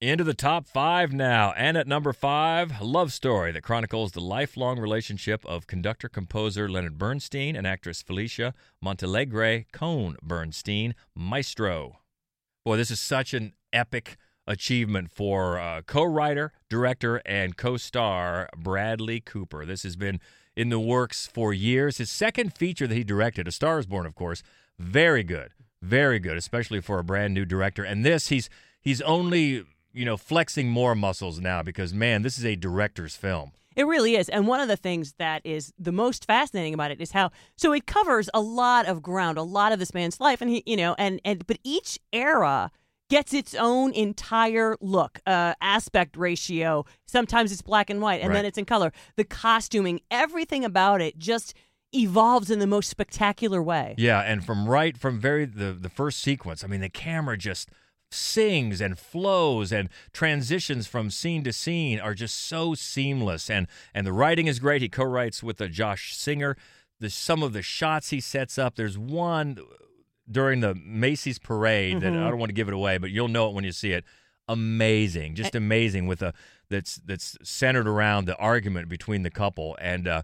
[0.00, 1.52] Into the top five now.
[1.52, 6.68] And at number five, a love story that chronicles the lifelong relationship of conductor composer
[6.68, 8.52] Leonard Bernstein and actress Felicia
[8.84, 12.00] Montealegre Cohn Bernstein, Maestro.
[12.64, 18.48] Boy, this is such an epic achievement for uh, co writer, director, and co star
[18.56, 19.64] Bradley Cooper.
[19.64, 20.20] This has been
[20.56, 21.98] in the works for years.
[21.98, 24.42] His second feature that he directed, A Star is Born, of course,
[24.78, 25.52] very good.
[25.80, 27.82] Very good, especially for a brand new director.
[27.82, 28.48] And this, he's
[28.80, 33.52] he's only you know, flexing more muscles now because man, this is a director's film.
[33.74, 34.28] It really is.
[34.28, 37.72] And one of the things that is the most fascinating about it is how so
[37.72, 40.76] it covers a lot of ground, a lot of this man's life and he, you
[40.76, 42.70] know, and and but each era
[43.12, 46.82] gets its own entire look, uh, aspect ratio.
[47.04, 48.36] Sometimes it's black and white and Right.
[48.36, 48.90] then it's in color.
[49.16, 51.52] The costuming, everything about it just
[51.94, 53.94] evolves in the most spectacular way.
[53.98, 57.68] Yeah, and from right from very the the first sequence, I mean, the camera just
[58.10, 64.06] sings and flows and transitions from scene to scene are just so seamless and and
[64.06, 64.80] the writing is great.
[64.80, 66.56] He co-writes with uh, Josh Singer.
[66.98, 68.76] The some of the shots he sets up.
[68.76, 69.58] There's one
[70.30, 73.48] during the Macy's parade that I don't want to give it away, but you'll know
[73.48, 74.04] it when you see it.
[74.48, 76.34] Amazing, just amazing with a
[76.68, 80.22] that's that's centered around the argument between the couple and uh,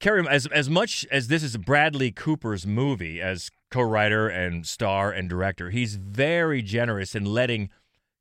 [0.00, 0.24] Carey.
[0.28, 5.70] As as much as this is Bradley Cooper's movie as co-writer and star and director,
[5.70, 7.70] he's very generous in letting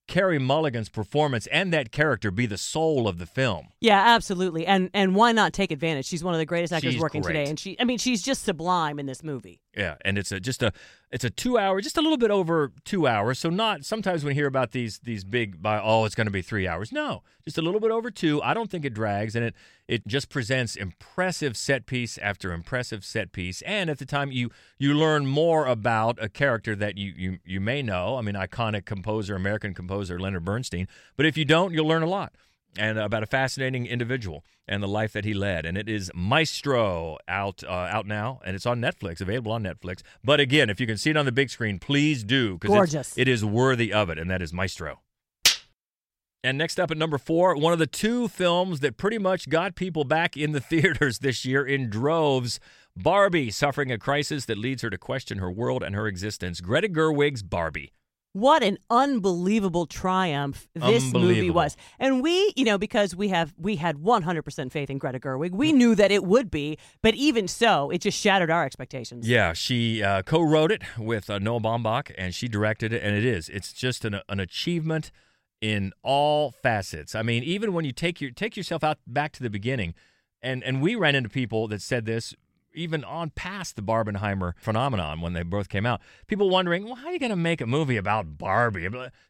[0.08, 3.70] Carey Mulligan's performance and that character be the soul of the film.
[3.80, 4.66] Yeah, absolutely.
[4.66, 6.06] And and why not take advantage?
[6.06, 7.34] She's one of the greatest actors She's working great.
[7.34, 9.62] today and she I mean, she's just sublime in this movie.
[9.76, 10.72] Yeah, and it's a just a
[11.12, 13.40] it's a two hour, just a little bit over two hours.
[13.40, 16.32] So not sometimes when you hear about these these big by oh it's going to
[16.32, 16.92] be three hours.
[16.92, 18.40] No, just a little bit over two.
[18.44, 19.56] I don't think it drags, and it
[19.88, 23.64] it just presents impressive set piece after impressive set piece.
[23.64, 27.60] And at the time you you learn more about a character that you you you
[27.60, 28.18] may know.
[28.18, 30.88] I mean, iconic composer, American composer Leonard Bernstein.
[31.18, 32.34] But if you don't, you'll learn a lot
[32.78, 35.66] and about a fascinating individual and the life that he led.
[35.66, 40.02] And it is Maestro out uh, out now, and it's on Netflix, available on Netflix.
[40.24, 43.18] But again, if you can see it on the big screen, please do because Gorgeous.
[43.18, 45.00] it is worthy of it, and that is Maestro.
[46.46, 49.76] And next up at number four, one of the two films that pretty much got
[49.76, 52.60] people back in the theaters this year in droves.
[52.96, 56.62] Barbie, suffering a crisis that leads her to question her world and her existence.
[56.62, 57.92] Greta Gerwig's Barbie.
[58.34, 61.78] What an unbelievable triumph this movie was.
[62.00, 65.52] And we, you know, because we have we had 100% faith in Greta Gerwig.
[65.52, 69.30] We knew that it would be, but even so, it just shattered our expectations.
[69.30, 73.24] Yeah, she uh, co-wrote it with uh, Noah Baumbach, and she directed it, and it
[73.24, 73.50] is.
[73.50, 75.12] It's just an, an achievement
[75.62, 77.14] in all facets.
[77.14, 79.94] I mean, even when you take your take yourself out back to the beginning,
[80.42, 82.34] and and we ran into people that said this
[82.74, 86.02] even on past the Barbenheimer phenomenon when they both came out.
[86.28, 88.88] People wondering, well, how are you going to make a movie about Barbie?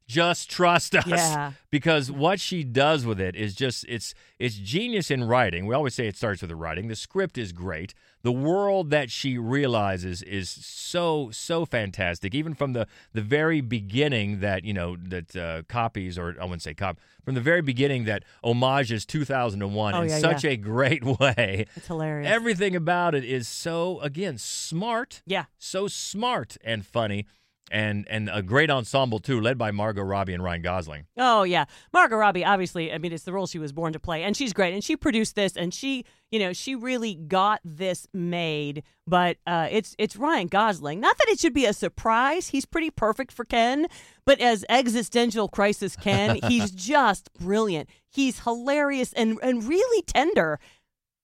[0.07, 1.53] Just trust us Yeah.
[1.71, 5.65] because what she does with it is just it's it's genius in writing.
[5.65, 6.87] We always say it starts with the writing.
[6.87, 7.93] The script is great.
[8.23, 12.33] The world that she realizes is so so fantastic.
[12.33, 16.61] Even from the the very beginning that you know that uh, copies or I wouldn't
[16.61, 20.51] say cop from the very beginning that homages 2001 Oh, in yeah, such yeah.
[20.51, 21.65] a great way.
[21.75, 22.31] It's hilarious.
[22.31, 25.45] Everything about it is so again smart yeah.
[25.57, 27.25] so smart and funny
[27.71, 31.05] and and a great ensemble too led by Margot Robbie and Ryan Gosling.
[31.17, 32.45] Oh yeah, Margot Robbie.
[32.45, 34.73] Obviously, I mean, it's the role she was born to play, and she's great.
[34.73, 38.83] And she produced this, and she, you know, she really got this made.
[39.07, 40.99] But uh, it's it's Ryan Gosling.
[40.99, 42.49] Not that it should be a surprise.
[42.49, 43.87] He's pretty perfect for Ken,
[44.25, 47.89] but as existential crisis Ken, he's just brilliant.
[48.09, 50.59] He's hilarious and and really tender.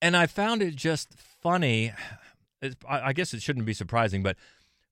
[0.02, 1.92] And I found it just funny.
[2.62, 4.38] It's, I I guess it shouldn't be surprising, but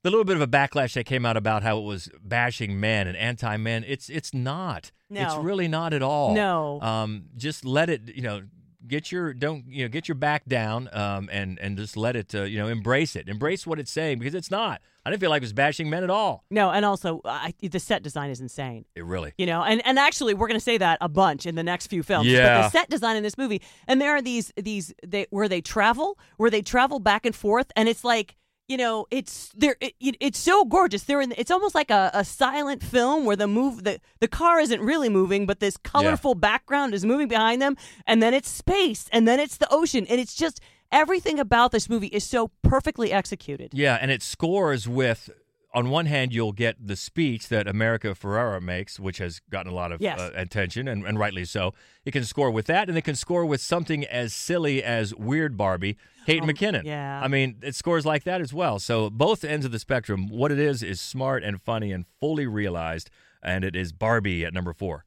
[0.08, 3.08] the little bit of a backlash that came out about how it was bashing men
[3.08, 4.92] and anti-men, it's it's not.
[5.10, 5.22] No.
[5.22, 6.34] It's really not at all.
[6.34, 6.80] No.
[6.82, 8.16] Um, just let it.
[8.16, 8.42] You know,
[8.88, 10.90] get your don't you know get your back down.
[10.94, 12.34] Um, and and just let it.
[12.34, 13.28] Uh, you know, embrace it.
[13.28, 14.82] Embrace what it's saying because it's not.
[15.06, 16.44] I didn't feel like it was bashing men at all.
[16.52, 18.86] No, and also I, the set design is insane.
[18.96, 19.34] It really.
[19.38, 21.88] You know, and, and actually we're going to say that a bunch in the next
[21.88, 22.28] few films.
[22.28, 22.62] But Yeah.
[22.64, 26.18] the set design in this movie, and there are these these they where they travel,
[26.38, 28.36] where they travel back and forth, and it's like
[28.68, 29.76] you know, it's there.
[29.80, 31.04] It, it- it's so gorgeous.
[31.04, 31.34] They're in.
[31.38, 35.10] It's almost like a, a silent film where the move the the car isn't really
[35.10, 39.40] moving, but this colorful background is moving behind them, and then it's space, and then
[39.40, 40.60] it's the ocean, and it's just
[40.92, 43.72] everything about this movie is so perfectly executed.
[43.74, 45.30] Yeah, and it scores with.
[45.74, 49.76] On one hand, you'll get the speech that America Ferrera makes, which has gotten a
[49.76, 50.18] lot of Yes.
[50.20, 51.74] uh, attention, and, and rightly so.
[52.04, 55.56] It can score with that, and it can score with something as silly as Weird
[55.56, 56.84] Barbie, Kate oh, McKinnon.
[56.84, 57.22] yeah.
[57.24, 58.80] I mean, it scores like that as well.
[58.80, 60.28] So both ends of the spectrum.
[60.28, 63.10] What it is is smart and funny and fully realized,
[63.42, 65.06] and it is Barbie at number four.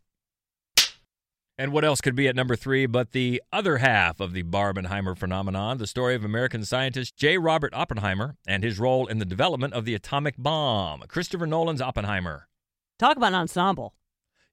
[1.58, 5.14] And what else could be at number three but the other half of the Barbenheimer
[5.14, 7.36] phenomenon, the story of American scientist J.
[7.36, 11.02] Robert Oppenheimer and his role in the development of the atomic bomb.
[11.06, 12.48] Christopher Nolan's Oppenheimer.
[12.98, 13.92] Talk about an ensemble.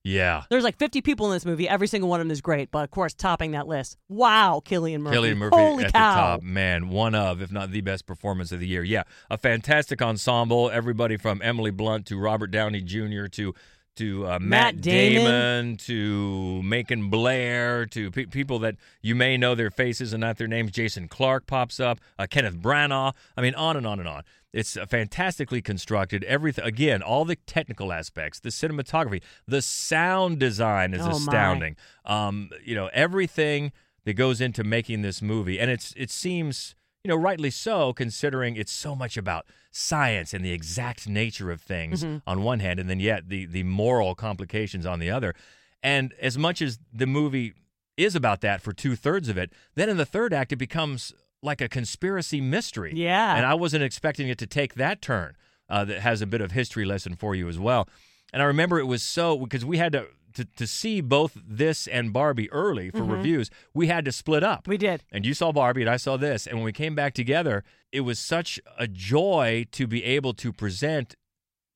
[0.04, 0.44] Yeah.
[0.48, 1.68] There's like 50 people in this movie.
[1.68, 3.96] Every single one of them is great, but of course, topping that list.
[4.08, 5.16] Wow, Cillian Murphy.
[5.16, 6.14] Cillian Murphy Holy at cow.
[6.14, 6.42] the top.
[6.42, 8.82] Man, one of, if not the best performance of the year.
[8.82, 10.70] Yeah, a fantastic ensemble.
[10.70, 13.26] Everybody from Emily Blunt to Robert Downey Jr.
[13.32, 13.54] to
[13.98, 15.76] to uh, Matt, Matt Damon.
[15.76, 20.48] to Macon Blair to pe- people that you may know their faces and not their
[20.48, 20.72] names.
[20.72, 23.12] Jason Clarke pops up, uh, Kenneth Branagh.
[23.36, 24.22] I mean, on and on and on.
[24.52, 26.24] It's uh, fantastically constructed.
[26.24, 31.76] Everything again, all the technical aspects, the cinematography, the sound design is Oh, astounding.
[32.04, 33.72] Um, you know, everything
[34.04, 36.74] that goes into making this movie, and it's it seems
[37.04, 41.60] you know rightly so, considering it's so much about science and the exact nature of
[41.60, 45.34] things on one hand, and then yet the the moral complications on the other.
[45.82, 47.54] And as much as the movie
[47.96, 51.12] is about that for two thirds of it, then in the third act it becomes
[51.42, 52.92] like a conspiracy mystery.
[52.94, 53.36] Yeah.
[53.36, 55.36] And I wasn't expecting it to take that turn.
[55.70, 57.86] Uh, that has a bit of history lesson for you as well.
[58.32, 60.06] And I remember it was so because we had to
[60.38, 63.10] to, to see both this and Barbie early for mm-hmm.
[63.12, 63.50] reviews.
[63.74, 64.68] We had to split up.
[64.68, 65.02] We did.
[65.10, 66.46] And you saw Barbie and I saw this.
[66.46, 70.52] And when we came back together, it was such a joy to be able to
[70.52, 71.16] present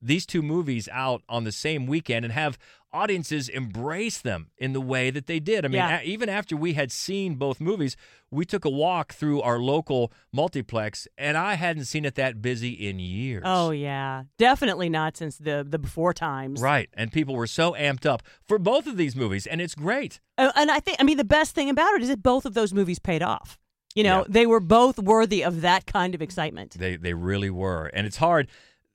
[0.03, 2.57] these two movies out on the same weekend and have
[2.91, 5.65] audiences embrace them in the way that they did.
[5.65, 5.99] I mean, Yeah.
[6.01, 7.95] a- even after we had seen both movies,
[8.29, 12.69] we took a walk through our local multiplex and I hadn't seen it that busy
[12.71, 13.43] in years.
[13.45, 16.61] Oh yeah, definitely not since the the before times.
[16.61, 16.89] Right.
[16.93, 20.19] And people were so amped up for both of these movies and it's great.
[20.37, 22.53] Uh, and I think I mean the best thing about it is that both of
[22.53, 23.57] those movies paid off.
[23.95, 24.25] You know, Yeah.
[24.27, 26.75] they were both worthy of that kind of excitement.
[26.77, 28.47] They they really were, and it's hard.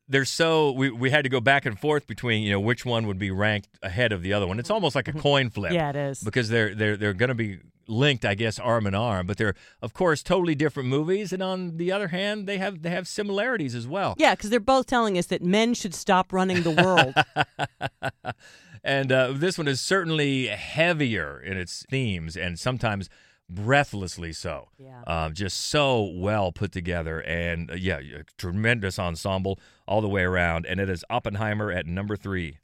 [0.08, 3.06] They're so we, we had to go back and forth between you know which one
[3.06, 4.58] would be ranked ahead of the other one.
[4.58, 5.70] It's almost like a coin flip.
[5.70, 5.76] Mm-hmm.
[5.76, 6.20] Yeah, it is.
[6.22, 9.26] because they're they're they're going to be linked, I guess, arm in arm.
[9.26, 12.90] But they're of course totally different movies, and on the other hand, they have they
[12.90, 14.14] have similarities as well.
[14.16, 17.14] Yeah, because they're both telling us that men should stop running the world.
[18.84, 23.08] and uh, this one is certainly heavier in its themes and sometimes
[23.48, 24.68] breathlessly so.
[24.78, 25.02] Yeah.
[25.06, 27.20] Um, just so well put together.
[27.20, 30.66] And uh, yeah, a tremendous ensemble all the way around.
[30.66, 32.58] And it is Oppenheimer at number three.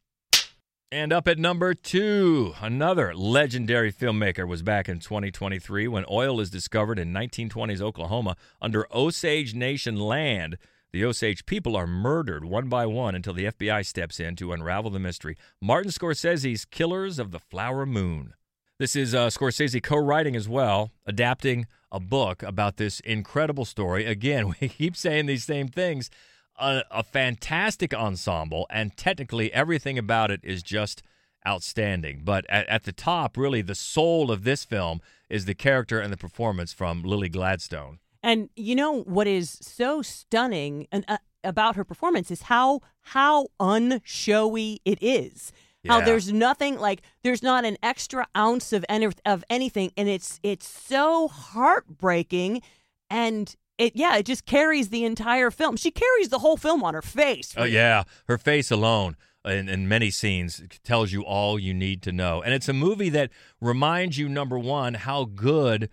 [0.92, 6.50] And up at number two, another legendary filmmaker was back in 2023 when oil is
[6.50, 10.56] discovered in 1920s Oklahoma under Osage Nation land.
[10.92, 14.92] The Osage people are murdered one by one until the FBI steps in to unravel
[14.92, 15.36] the mystery.
[15.60, 18.34] Martin Scorsese's Killers of the Flower Moon.
[18.76, 24.04] This is uh, Scorsese co writing as well, adapting a book about this incredible story.
[24.04, 26.10] Again, we keep saying these same things.
[26.56, 31.02] A, a fantastic ensemble, and technically everything about it is just
[31.46, 32.22] outstanding.
[32.24, 36.12] But at, at the top, really, the soul of this film is the character and
[36.12, 37.98] the performance from Lily Gladstone.
[38.22, 43.46] and you know what is so stunning and, uh, about her performance is how how
[43.60, 45.52] unshowy it is.
[45.86, 50.40] How there's nothing like there's not an extra ounce of any, of anything, and it's
[50.42, 52.62] it's so heartbreaking,
[53.10, 55.76] and it yeah it just carries the entire film.
[55.76, 57.54] She carries the whole film on her face.
[57.56, 62.12] Oh yeah, her face alone in, in many scenes tells you all you need to
[62.12, 63.30] know, and it's a movie that
[63.60, 65.90] reminds you number one how good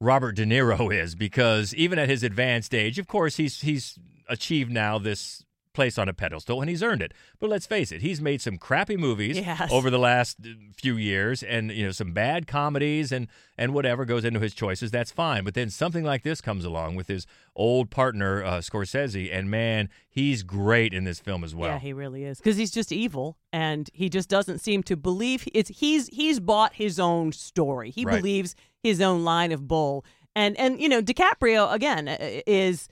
[0.00, 3.98] Robert De Niro is because even at his advanced age, of course he's he's
[4.28, 5.44] achieved now this
[5.78, 7.12] place on a pedestal and he's earned it.
[7.40, 9.70] But let's face it, he's made some crappy movies Yes.
[9.72, 14.04] over the last uh, few years and you know some bad comedies and and whatever
[14.04, 15.42] goes into his choices, that's fine.
[15.44, 19.88] But then something like this comes along with his old partner uh, Scorsese and man,
[20.08, 21.70] he's great in this film as well.
[21.70, 25.46] Yeah, he really is because he's just evil, and he just doesn't seem to believe
[25.54, 27.90] it's he's he's bought his own story.
[27.90, 28.16] He Right.
[28.18, 30.04] believes his own line of bull,
[30.34, 32.16] and and you know DiCaprio again uh,
[32.46, 32.88] is.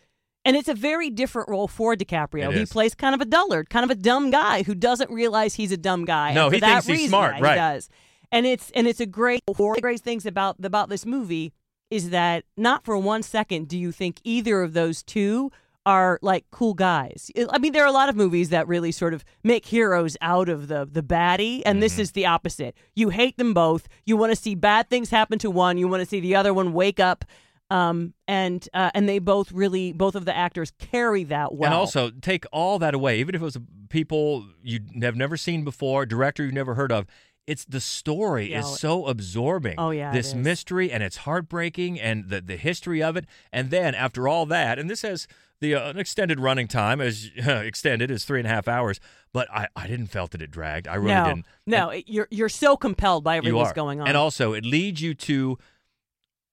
[0.47, 2.53] And it's a very different role for DiCaprio.
[2.55, 5.73] He plays kind of a dullard, kind of a dumb guy who doesn't realize he's
[5.73, 6.33] a dumb guy.
[6.33, 7.53] No, he thinks he's smart, yeah, right.
[7.53, 7.89] He does,
[8.31, 9.43] and it's and it's a great.
[9.47, 11.53] One of the great things about about this movie
[11.91, 15.51] is that not for one second do you think either of those two
[15.87, 17.31] are like cool guys.
[17.51, 20.49] I mean, there are a lot of movies that really sort of make heroes out
[20.49, 22.03] of the the baddie, and this mm-hmm.
[22.03, 22.77] is the opposite.
[22.95, 23.87] You hate them both.
[24.05, 25.79] You want to see bad things happen to one.
[25.79, 27.25] You want to see the other one wake up.
[27.69, 31.67] Um, and uh, and they both really both of the actors carry that well.
[31.71, 33.59] And also take all that away, even if it was
[33.89, 37.07] people you have never seen before, director you've never heard of.
[37.47, 38.61] It's the story Yeah.
[38.61, 39.77] is so absorbing.
[39.79, 40.35] Oh, yeah, this is.
[40.35, 43.25] mystery and it's heartbreaking and the the history of it.
[43.53, 45.27] And then after all that, and this has
[45.61, 49.01] the uh, an extended running time as extended as three and a half hours,
[49.33, 50.87] but I I didn't felt that it dragged.
[50.89, 51.47] I really no, didn't.
[51.67, 54.09] no, it- you're you're so compelled by everything that's going on.
[54.09, 55.57] And also, it leads you to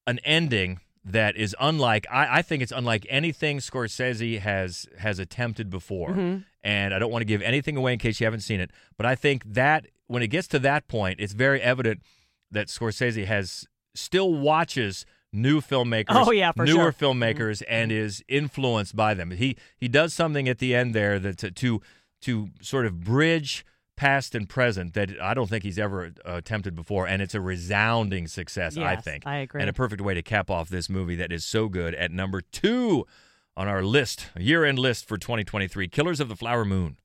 [0.06, 2.06] an ending that is unlike.
[2.10, 6.10] I, I think it's unlike anything Scorsese has has attempted before.
[6.10, 6.38] Mm-hmm.
[6.62, 9.04] And I don't want to give anything away in case you haven't seen it, but
[9.04, 12.00] I think that when it gets to that point, it's very evident
[12.50, 16.92] that Scorsese has still watches new filmmakers, Oh, yeah, newer sure.
[16.92, 17.04] Mm-hmm.
[17.04, 19.32] filmmakers, and is influenced by them.
[19.32, 21.82] He he does something at the end there that to to,
[22.22, 23.66] to sort of bridge
[23.96, 27.40] past and present that I don't think he's ever uh, attempted before, and it's a
[27.40, 28.76] resounding success.
[28.76, 29.26] I think.
[29.26, 29.60] I agree.
[29.60, 32.40] And a perfect way to cap off this movie that is so good at number
[32.40, 33.06] two
[33.56, 36.96] on our list, year-end list for 2023, Killers of the Flower Moon.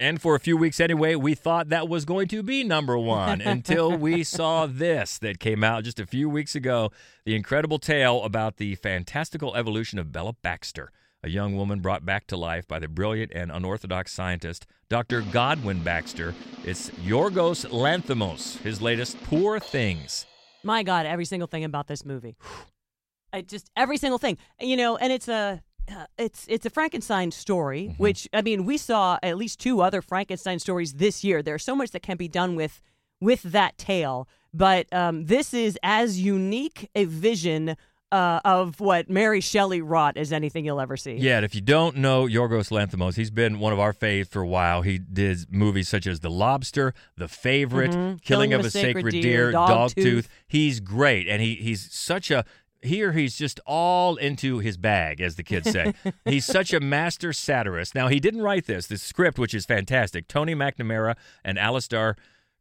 [0.00, 3.40] And for a few weeks anyway, we thought that was going to be number one
[3.44, 6.90] until we saw this that came out just a few weeks ago
[7.26, 10.90] the incredible tale about the fantastical evolution of Bella Baxter,
[11.22, 15.22] a young woman brought back to life by the brilliant and unorthodox scientist Dr.
[15.30, 16.34] Godwin Baxter.
[16.64, 20.26] It's Yorgos Lanthimos, his latest Poor Things.
[20.64, 22.36] My God, every single thing about this movie.
[23.32, 27.30] I just every single thing, you know, and it's a uh, it's it's a Frankenstein
[27.30, 28.02] story, Mm-hmm.
[28.02, 31.40] which I mean, we saw at least two other Frankenstein stories this year.
[31.40, 32.82] There's so much that can be done with
[33.20, 37.76] with that tale, but um, this is as unique a vision
[38.12, 41.14] uh, of what Mary Shelley wrought as anything you'll ever see.
[41.14, 44.42] Yeah, and if you don't know Yorgos Lanthimos, he's been one of our faves for
[44.42, 44.82] a while.
[44.82, 49.94] He did movies such as The Lobster, The Favorite, Killing, of a Sacred, Deer, Dogtooth.
[49.94, 50.28] Dogtooth.
[50.48, 52.44] He's great, and he he's such a
[52.82, 55.94] here he's just all into his bag, as the kids say.
[56.24, 57.94] he's such a master satirist.
[57.94, 58.86] Now he didn't write this.
[58.86, 62.16] The script, which is fantastic, Tony McNamara and Alasdair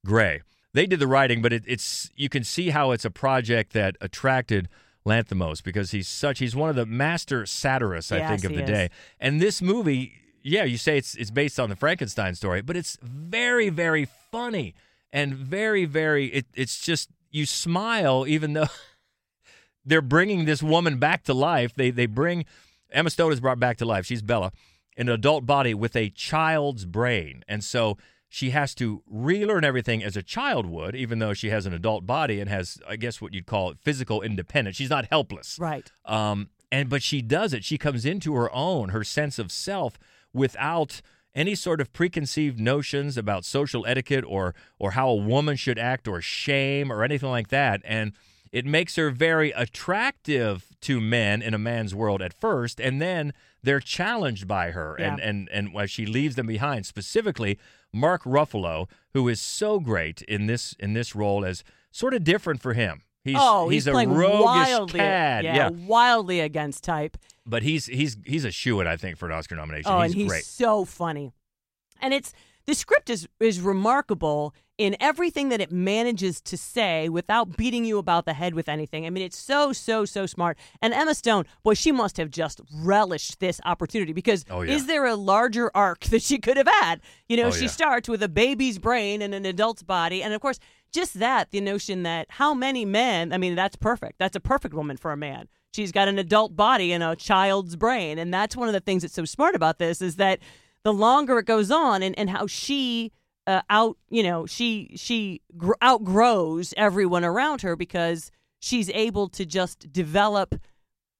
[0.05, 0.41] Gray.
[0.73, 3.95] They did the writing, but it, it's you can see how it's a project that
[4.01, 4.69] attracted
[5.09, 8.63] Lanthimos because he's such he's one of the master satirists I Yes, think of the
[8.63, 8.69] is.
[8.69, 8.89] day.
[9.19, 12.97] And this movie, yeah, you say it's it's based on the Frankenstein story, but it's
[13.01, 14.75] very very funny
[15.11, 18.67] and very very it, it's just you smile even though
[19.85, 21.73] they're bringing this woman back to life.
[21.75, 22.45] They they bring
[22.91, 24.05] Emma Stone is brought back to life.
[24.05, 24.51] She's Bella
[24.97, 27.97] in an adult body with a child's brain, and so
[28.31, 32.05] she has to relearn everything as a child would, even though she has an adult
[32.05, 34.77] body and has, I guess, what you'd call physical independence.
[34.77, 35.91] She's not helpless, Right.
[36.05, 37.63] um, and but she does it.
[37.65, 39.97] She comes into her own, her sense of self,
[40.31, 41.01] without
[41.33, 46.07] any sort of preconceived notions about social etiquette or or how a woman should act
[46.07, 47.81] or shame or anything like that.
[47.83, 48.13] And
[48.51, 53.33] it makes her very attractive to men in a man's world at first, and then
[53.63, 55.27] they're challenged by her, and Yeah.
[55.29, 56.85] and and while she leaves them behind.
[56.85, 57.57] Specifically,
[57.93, 62.61] Mark Ruffalo, who is so great in this in this role as sort of different
[62.61, 63.03] for him.
[63.23, 65.69] He's oh, he's, a playing roguish wildly, cad, yeah, yeah.
[65.69, 67.17] wildly against type.
[67.45, 69.91] But he's he's he's a shoe in, I think, for an Oscar nomination.
[69.91, 70.45] Oh, he's and he's great.
[70.45, 71.33] so funny.
[72.01, 72.33] And it's
[72.69, 77.97] the script is is remarkable in everything that it manages to say without beating you
[77.97, 79.05] about the head with anything.
[79.05, 80.57] I mean, it's so so so smart.
[80.81, 84.73] And Emma Stone, boy, she must have just relished this opportunity because Oh, yeah.
[84.75, 87.01] is there a larger arc that she could have had?
[87.27, 87.71] You know, Oh, she yeah.
[87.71, 90.59] starts with a baby's brain and an adult's body, and of course,
[90.93, 93.33] just that the notion that how many men?
[93.33, 94.19] I mean, that's perfect.
[94.19, 95.47] That's a perfect woman for a man.
[95.75, 99.01] She's got an adult body and a child's brain, and that's one of the things
[99.01, 100.39] that's so smart about this is that
[100.83, 103.11] the longer it goes on and, and how she
[103.47, 109.45] uh, out you know she she gr- outgrows everyone around her because she's able to
[109.45, 110.55] just develop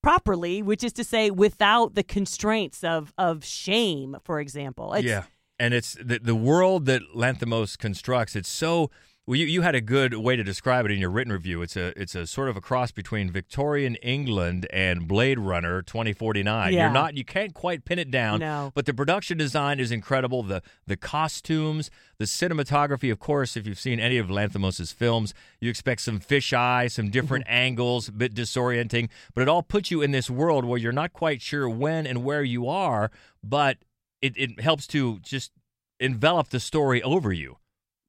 [0.04, 5.24] properly which is to say without the constraints of of shame for example it's, yeah,
[5.60, 8.36] and it's the the world that Lanthimos constructs.
[8.36, 8.90] It's so.
[9.30, 11.62] Well, you, you had a good way to describe it in your written review.
[11.62, 16.74] It's a it's a sort of a cross between Victorian England and Blade Runner 2049.
[16.74, 16.86] Yeah.
[16.86, 18.40] You're not you can't quite pin it down.
[18.40, 18.72] No.
[18.74, 20.42] But the production design is incredible.
[20.42, 25.70] The the costumes, the cinematography, of course, if you've seen any of Lanthimos' films, you
[25.70, 27.54] expect some fisheye, some different Mm-hmm.
[27.54, 31.14] angles, a bit disorienting, but it all puts you in this world where you're not
[31.14, 33.12] quite sure when and where you are,
[33.44, 33.78] but
[34.24, 35.52] it, it helps to just
[36.00, 37.58] envelop the story over you.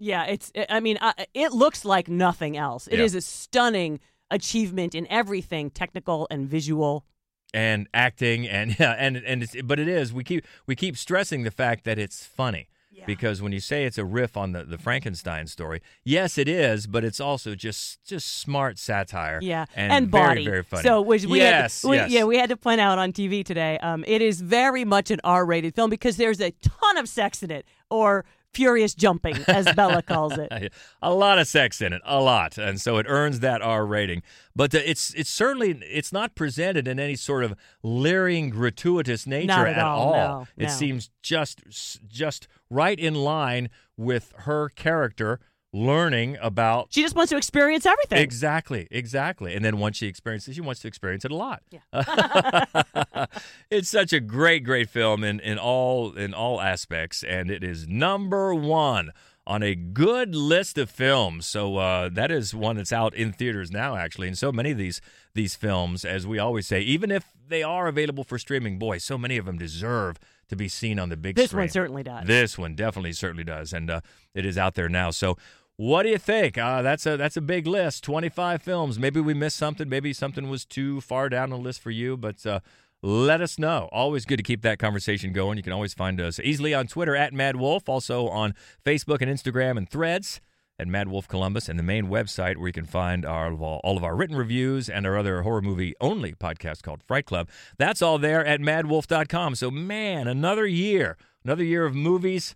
[0.00, 0.50] Yeah, it's.
[0.68, 2.86] I mean, uh, it looks like nothing else.
[2.88, 3.04] It Yeah.
[3.04, 7.04] is a stunning achievement in everything, technical and visual.
[7.52, 11.42] and acting and yeah and and it's, but it is we keep we keep stressing
[11.42, 12.68] the fact that it's funny
[13.06, 16.86] because when you say it's a riff on the, the Frankenstein story yes it is
[16.86, 20.44] but it's also just just smart satire Yeah, and, body.
[20.44, 22.10] very very funny So, which we yes, had to, we, yes.
[22.10, 23.78] yeah, we had to point out on TV today.
[23.78, 27.50] Um, it is very much an R-rated film because there's a ton of sex in
[27.50, 30.72] it, or furious jumping, as Bella calls it.
[31.02, 34.22] a lot of sex in it, a lot, and so it earns that R rating.
[34.54, 39.46] But uh, it's it's certainly it's not presented in any sort of leering, gratuitous nature
[39.46, 40.68] Not at all, no, It no.
[40.68, 41.62] seems just
[42.06, 45.40] just right in line with her character
[45.72, 48.18] learning about She just wants to experience everything.
[48.18, 49.54] Exactly, exactly.
[49.54, 51.62] And then once she experiences, it, she wants to experience it a lot.
[53.70, 57.86] it's such a great, great film in, in all in all aspects, and it is
[57.86, 59.12] number one
[59.46, 61.46] on a good list of films.
[61.46, 64.28] So uh, that is one that's out in theaters now, actually.
[64.28, 65.00] And so many of these
[65.34, 69.18] these films, as we always say, even if they are available for streaming, boy, so
[69.18, 70.18] many of them deserve
[70.48, 71.66] to be seen on the big This screen.
[71.66, 72.26] This one certainly does.
[72.26, 74.00] This one definitely certainly does, and uh,
[74.34, 75.10] it is out there now.
[75.10, 75.36] So,
[75.80, 76.58] what do you think?
[76.58, 78.04] Uh, that's a that's a big list.
[78.04, 78.98] Twenty five films.
[78.98, 79.88] Maybe we missed something.
[79.88, 82.44] Maybe something was too far down the list for you, but.
[82.44, 82.60] Uh,
[83.02, 83.88] let us know.
[83.92, 85.56] Always good to keep that conversation going.
[85.56, 88.54] You can always find us easily on Twitter at MaddWolf, also on
[88.84, 90.42] Facebook and Instagram and Threads
[90.78, 94.14] at MaddWolf Columbus, and the main website where you can find our all of our
[94.14, 97.48] written reviews and our other horror movie only podcast called Fright Club.
[97.78, 99.54] That's all there at maddwolf.com.
[99.54, 102.54] So, man, another year, another year of movies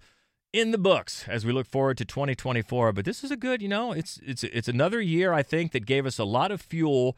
[0.54, 2.92] in the books as we look forward to 2024.
[2.92, 5.84] But this is a good, you know, it's it's it's another year I think that
[5.84, 7.16] gave us a lot of fuel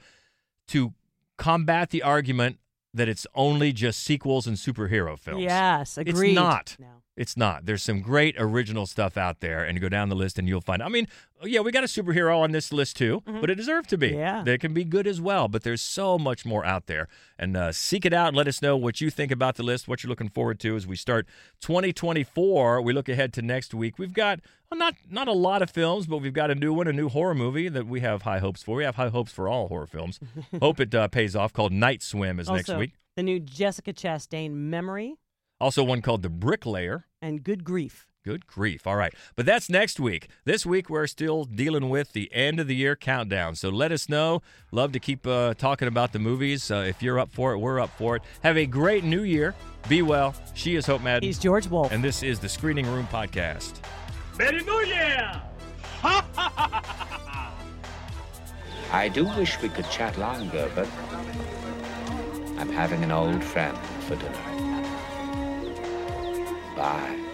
[0.69, 0.95] to
[1.37, 2.59] combat the argument
[2.95, 5.43] that it's only just sequels and superhero films.
[5.43, 6.31] Yes, agreed.
[6.31, 6.77] It's not.
[6.79, 7.03] No.
[7.17, 7.65] It's not.
[7.65, 10.61] There's some great original stuff out there, and you go down the list and you'll
[10.61, 10.83] find.
[10.83, 11.09] I mean,
[11.43, 14.11] yeah, we got a superhero on this list too, but it deserved to be.
[14.11, 14.19] Mm-hmm.
[14.19, 14.43] Yeah.
[14.45, 15.49] they can be good as well.
[15.49, 17.09] But there's so much more out there,
[17.39, 19.89] and uh, seek it out and let us know what you think about the list,
[19.89, 21.27] what you're looking forward to as we start
[21.63, 22.83] 2024.
[22.83, 23.99] We look ahead to next week.
[23.99, 24.41] We've got
[24.71, 27.09] well, not not a lot of films, but we've got a new one, a new
[27.09, 28.77] horror movie that we have high hopes for.
[28.77, 30.21] We have high hopes for all horror films.
[30.61, 31.53] Hope it uh, pays off.
[31.53, 32.93] Called Night Swim is next week.
[33.17, 35.15] The new Jessica Chastain Memory
[35.61, 37.07] Also, one called The Bricklayer.
[37.23, 38.07] and Good Grief.
[38.25, 38.87] Good grief.
[38.89, 39.15] All right.
[39.37, 40.27] But that's next week.
[40.45, 43.55] This week, we're still dealing with the end of the year countdown.
[43.55, 44.43] So let us know.
[44.73, 46.69] Love to keep uh, talking about the movies.
[46.69, 48.23] Uh, if you're up for it, we're up for it.
[48.43, 49.55] Have a great new year.
[49.89, 50.35] Be well.
[50.55, 51.25] She is Hope Madden.
[51.25, 51.93] He's George Wolf.
[51.93, 53.75] and this is the Screening Room Podcast.
[54.37, 55.41] Merry New Year!
[58.93, 60.89] I do wish we could chat longer, but
[62.59, 63.77] I'm having an old friend
[64.09, 64.56] for dinner.
[66.77, 67.26] Bye.